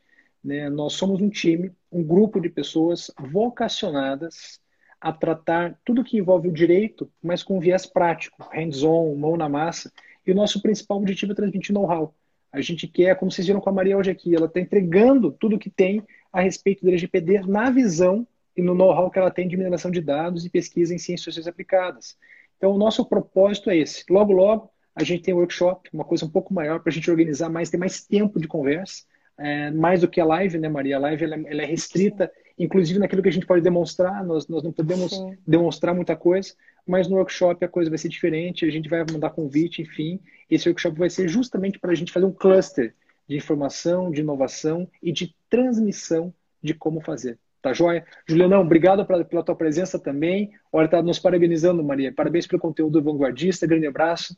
[0.42, 0.70] Né?
[0.70, 4.60] Nós somos um time, um grupo de pessoas vocacionadas
[5.00, 9.92] a tratar tudo que envolve o direito, mas com viés prático, hands-on, mão na massa.
[10.26, 12.14] E o nosso principal objetivo é transmitir know-how.
[12.50, 15.58] A gente quer, como vocês viram com a Maria hoje aqui, ela está entregando tudo
[15.58, 16.02] que tem
[16.32, 20.00] a respeito do LGPD na visão e no know-how que ela tem de mineração de
[20.00, 22.16] dados e pesquisa em ciências sociais aplicadas.
[22.58, 24.04] Então, o nosso propósito é esse.
[24.10, 27.10] Logo, logo, a gente tem um workshop, uma coisa um pouco maior para a gente
[27.10, 29.04] organizar mais, ter mais tempo de conversa,
[29.38, 30.96] é, mais do que a live, né, Maria?
[30.96, 34.64] A live ela, ela é restrita, inclusive naquilo que a gente pode demonstrar, nós, nós
[34.64, 35.38] não podemos Sim.
[35.46, 36.52] demonstrar muita coisa,
[36.84, 40.18] mas no workshop a coisa vai ser diferente, a gente vai mandar convite, enfim.
[40.50, 42.92] Esse workshop vai ser justamente para a gente fazer um cluster
[43.28, 47.38] de informação, de inovação e de transmissão de como fazer.
[47.60, 48.04] Tá joia?
[48.26, 50.50] Julianão, obrigado pela, pela tua presença também.
[50.72, 52.12] Olha, tá nos parabenizando, Maria.
[52.12, 53.66] Parabéns pelo conteúdo vanguardista.
[53.66, 54.36] Grande abraço.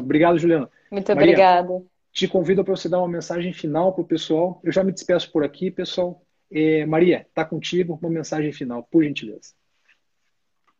[0.00, 0.68] Obrigado, Juliana.
[0.90, 1.82] Muito Maria, obrigada.
[2.12, 4.60] Te convido para você dar uma mensagem final para o pessoal.
[4.64, 6.20] Eu já me despeço por aqui, pessoal.
[6.50, 7.98] É, Maria, tá contigo.
[8.02, 9.52] Uma mensagem final, por gentileza.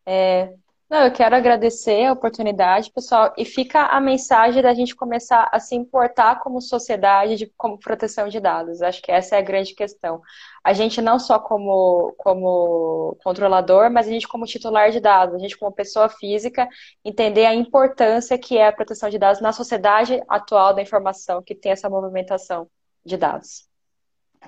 [0.04, 0.52] É,
[0.90, 5.60] não, eu quero agradecer a oportunidade, pessoal, e fica a mensagem da gente começar a
[5.60, 8.80] se importar como sociedade de, como proteção de dados.
[8.80, 10.22] Acho que essa é a grande questão.
[10.64, 15.38] A gente não só como, como controlador, mas a gente como titular de dados, a
[15.38, 16.66] gente como pessoa física,
[17.04, 21.54] entender a importância que é a proteção de dados na sociedade atual da informação, que
[21.54, 22.66] tem essa movimentação
[23.04, 23.68] de dados.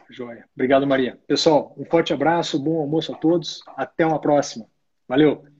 [0.08, 0.48] Joia.
[0.54, 1.18] Obrigado, Maria.
[1.26, 3.62] Pessoal, um forte abraço, bom almoço a todos.
[3.76, 4.66] Até uma próxima.
[5.06, 5.59] Valeu!